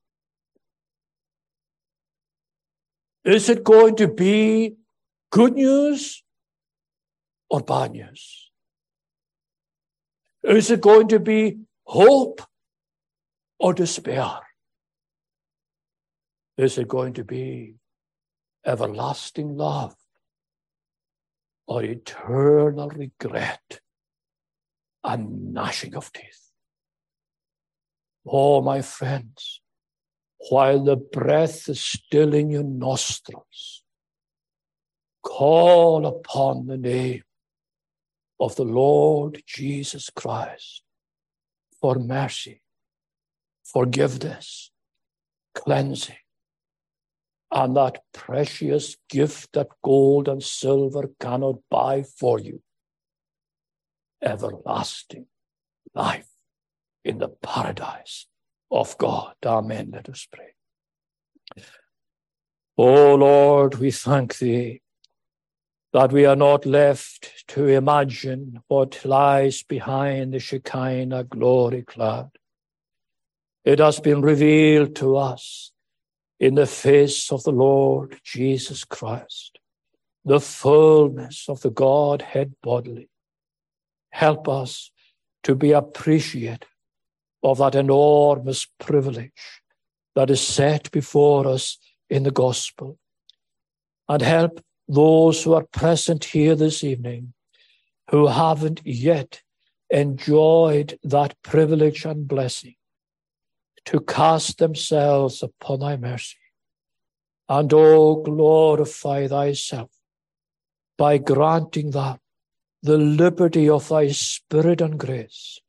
Is 3.24 3.48
it 3.48 3.62
going 3.62 3.96
to 3.96 4.08
be 4.08 4.76
good 5.30 5.54
news 5.54 6.22
or 7.48 7.60
bad 7.60 7.92
news? 7.92 8.50
Is 10.42 10.70
it 10.70 10.80
going 10.80 11.08
to 11.08 11.20
be 11.20 11.58
hope 11.84 12.42
or 13.58 13.72
despair? 13.72 14.40
Is 16.58 16.78
it 16.78 16.88
going 16.88 17.14
to 17.14 17.24
be 17.24 17.76
everlasting 18.66 19.56
love 19.56 19.94
or 21.66 21.82
eternal 21.84 22.88
regret 22.88 23.80
and 25.04 25.54
gnashing 25.54 25.94
of 25.94 26.12
teeth? 26.12 26.41
Oh, 28.26 28.62
my 28.62 28.82
friends, 28.82 29.60
while 30.50 30.84
the 30.84 30.96
breath 30.96 31.68
is 31.68 31.80
still 31.80 32.34
in 32.34 32.50
your 32.50 32.62
nostrils, 32.62 33.82
call 35.22 36.06
upon 36.06 36.66
the 36.66 36.78
name 36.78 37.22
of 38.38 38.56
the 38.56 38.64
Lord 38.64 39.42
Jesus 39.46 40.10
Christ 40.10 40.82
for 41.80 41.96
mercy, 41.96 42.62
forgiveness, 43.64 44.70
cleansing, 45.54 46.16
and 47.50 47.76
that 47.76 48.02
precious 48.12 48.96
gift 49.08 49.52
that 49.52 49.68
gold 49.84 50.28
and 50.28 50.42
silver 50.42 51.10
cannot 51.20 51.56
buy 51.70 52.02
for 52.02 52.38
you 52.40 52.62
everlasting 54.22 55.26
life 55.94 56.31
in 57.04 57.18
the 57.18 57.28
paradise 57.28 58.26
of 58.70 58.96
God. 58.98 59.34
Amen. 59.44 59.90
Let 59.92 60.08
us 60.08 60.26
pray. 60.30 60.54
O 62.78 63.14
Lord, 63.14 63.76
we 63.76 63.90
thank 63.90 64.38
thee 64.38 64.80
that 65.92 66.10
we 66.10 66.24
are 66.24 66.36
not 66.36 66.64
left 66.64 67.44
to 67.48 67.66
imagine 67.66 68.62
what 68.68 69.04
lies 69.04 69.62
behind 69.62 70.32
the 70.32 70.38
Shekinah 70.38 71.24
glory 71.24 71.82
cloud. 71.82 72.30
It 73.64 73.78
has 73.78 74.00
been 74.00 74.22
revealed 74.22 74.96
to 74.96 75.16
us 75.16 75.72
in 76.40 76.54
the 76.54 76.66
face 76.66 77.30
of 77.30 77.44
the 77.44 77.52
Lord 77.52 78.18
Jesus 78.24 78.84
Christ, 78.84 79.58
the 80.24 80.40
fullness 80.40 81.44
of 81.48 81.60
the 81.60 81.70
Godhead 81.70 82.54
bodily. 82.62 83.10
Help 84.10 84.48
us 84.48 84.90
to 85.44 85.54
be 85.54 85.72
appreciative 85.72 86.71
of 87.42 87.58
that 87.58 87.74
enormous 87.74 88.66
privilege 88.78 89.62
that 90.14 90.30
is 90.30 90.40
set 90.40 90.90
before 90.90 91.46
us 91.46 91.78
in 92.08 92.22
the 92.22 92.30
gospel 92.30 92.98
and 94.08 94.22
help 94.22 94.60
those 94.88 95.42
who 95.42 95.54
are 95.54 95.64
present 95.72 96.24
here 96.24 96.54
this 96.54 96.84
evening 96.84 97.32
who 98.10 98.26
haven't 98.26 98.80
yet 98.84 99.40
enjoyed 99.90 100.98
that 101.02 101.34
privilege 101.42 102.04
and 102.04 102.28
blessing 102.28 102.74
to 103.84 104.00
cast 104.00 104.58
themselves 104.58 105.42
upon 105.42 105.80
thy 105.80 105.96
mercy. 105.96 106.36
And 107.48 107.72
oh, 107.74 108.16
glorify 108.16 109.28
thyself 109.28 109.90
by 110.96 111.18
granting 111.18 111.90
them 111.90 112.18
the 112.82 112.96
liberty 112.96 113.68
of 113.68 113.88
thy 113.88 114.08
spirit 114.08 114.80
and 114.80 114.98
grace. 114.98 115.60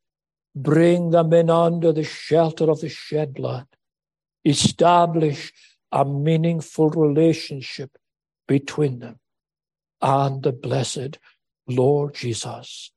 Bring 0.55 1.11
them 1.11 1.33
in 1.33 1.49
under 1.49 1.91
the 1.91 2.03
shelter 2.03 2.69
of 2.69 2.81
the 2.81 2.89
shed 2.89 3.33
blood. 3.33 3.65
Establish 4.45 5.51
a 5.91 6.05
meaningful 6.05 6.89
relationship 6.89 7.97
between 8.47 8.99
them 8.99 9.19
and 10.01 10.43
the 10.43 10.51
blessed 10.51 11.17
Lord 11.67 12.15
Jesus, 12.15 12.91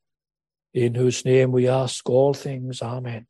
in 0.75 0.95
whose 0.95 1.25
name 1.25 1.53
we 1.53 1.69
ask 1.69 2.09
all 2.11 2.35
things. 2.35 2.83
Amen. 2.83 3.27